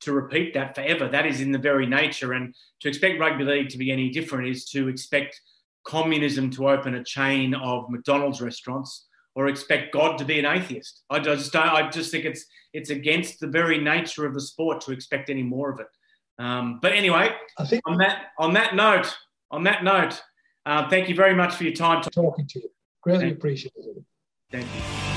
to 0.00 0.12
repeat 0.12 0.54
that 0.54 0.74
forever. 0.74 1.08
That 1.08 1.26
is 1.26 1.40
in 1.40 1.52
the 1.52 1.58
very 1.58 1.86
nature, 1.86 2.32
and 2.32 2.54
to 2.80 2.88
expect 2.88 3.20
rugby 3.20 3.44
league 3.44 3.68
to 3.70 3.78
be 3.78 3.90
any 3.90 4.10
different 4.10 4.48
is 4.48 4.64
to 4.66 4.88
expect 4.88 5.40
communism 5.84 6.50
to 6.50 6.68
open 6.68 6.94
a 6.94 7.04
chain 7.04 7.54
of 7.54 7.88
McDonald's 7.90 8.40
restaurants 8.40 9.06
or 9.34 9.48
expect 9.48 9.92
God 9.92 10.18
to 10.18 10.24
be 10.24 10.38
an 10.38 10.44
atheist. 10.44 11.02
I 11.08 11.20
just 11.20 11.52
don't, 11.52 11.68
I 11.68 11.88
just 11.88 12.10
think 12.10 12.24
it's 12.24 12.44
it's 12.72 12.90
against 12.90 13.40
the 13.40 13.46
very 13.48 13.78
nature 13.78 14.26
of 14.26 14.34
the 14.34 14.40
sport 14.40 14.80
to 14.82 14.92
expect 14.92 15.30
any 15.30 15.42
more 15.42 15.70
of 15.72 15.80
it. 15.80 15.86
Um, 16.40 16.78
but 16.80 16.92
anyway, 16.92 17.30
I 17.58 17.66
think 17.66 17.82
on 17.86 17.98
that 17.98 18.28
on 18.38 18.54
that 18.54 18.74
note, 18.74 19.14
on 19.50 19.62
that 19.64 19.84
note, 19.84 20.22
uh, 20.64 20.88
thank 20.88 21.08
you 21.10 21.14
very 21.14 21.34
much 21.34 21.54
for 21.54 21.64
your 21.64 21.74
time. 21.74 22.02
Talking 22.02 22.46
to 22.48 22.60
you, 22.60 22.70
greatly 23.02 23.30
appreciated. 23.30 24.04
Thank 24.50 24.64
you. 24.64 25.09